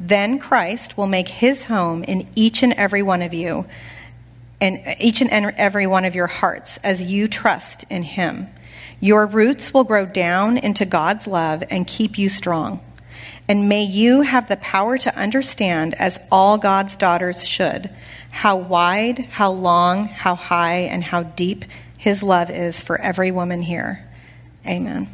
Then 0.00 0.40
Christ 0.40 0.98
will 0.98 1.06
make 1.06 1.28
His 1.28 1.62
home 1.62 2.02
in 2.02 2.28
each 2.34 2.64
and 2.64 2.72
every 2.72 3.02
one 3.02 3.22
of 3.22 3.32
you, 3.34 3.66
and 4.60 4.96
each 4.98 5.22
and 5.22 5.30
every 5.30 5.86
one 5.86 6.04
of 6.04 6.16
your 6.16 6.26
hearts 6.26 6.78
as 6.78 7.00
you 7.00 7.28
trust 7.28 7.84
in 7.88 8.02
Him. 8.02 8.48
Your 9.00 9.26
roots 9.26 9.74
will 9.74 9.84
grow 9.84 10.06
down 10.06 10.58
into 10.58 10.84
God's 10.84 11.26
love 11.26 11.62
and 11.70 11.86
keep 11.86 12.18
you 12.18 12.28
strong. 12.28 12.80
And 13.48 13.68
may 13.68 13.82
you 13.82 14.22
have 14.22 14.48
the 14.48 14.56
power 14.56 14.96
to 14.98 15.18
understand, 15.18 15.94
as 15.94 16.18
all 16.30 16.56
God's 16.56 16.96
daughters 16.96 17.46
should, 17.46 17.90
how 18.30 18.56
wide, 18.56 19.18
how 19.30 19.50
long, 19.50 20.08
how 20.08 20.34
high, 20.34 20.80
and 20.80 21.04
how 21.04 21.24
deep 21.24 21.64
His 21.98 22.22
love 22.22 22.50
is 22.50 22.80
for 22.80 22.98
every 23.00 23.30
woman 23.30 23.60
here. 23.60 24.08
Amen. 24.66 25.08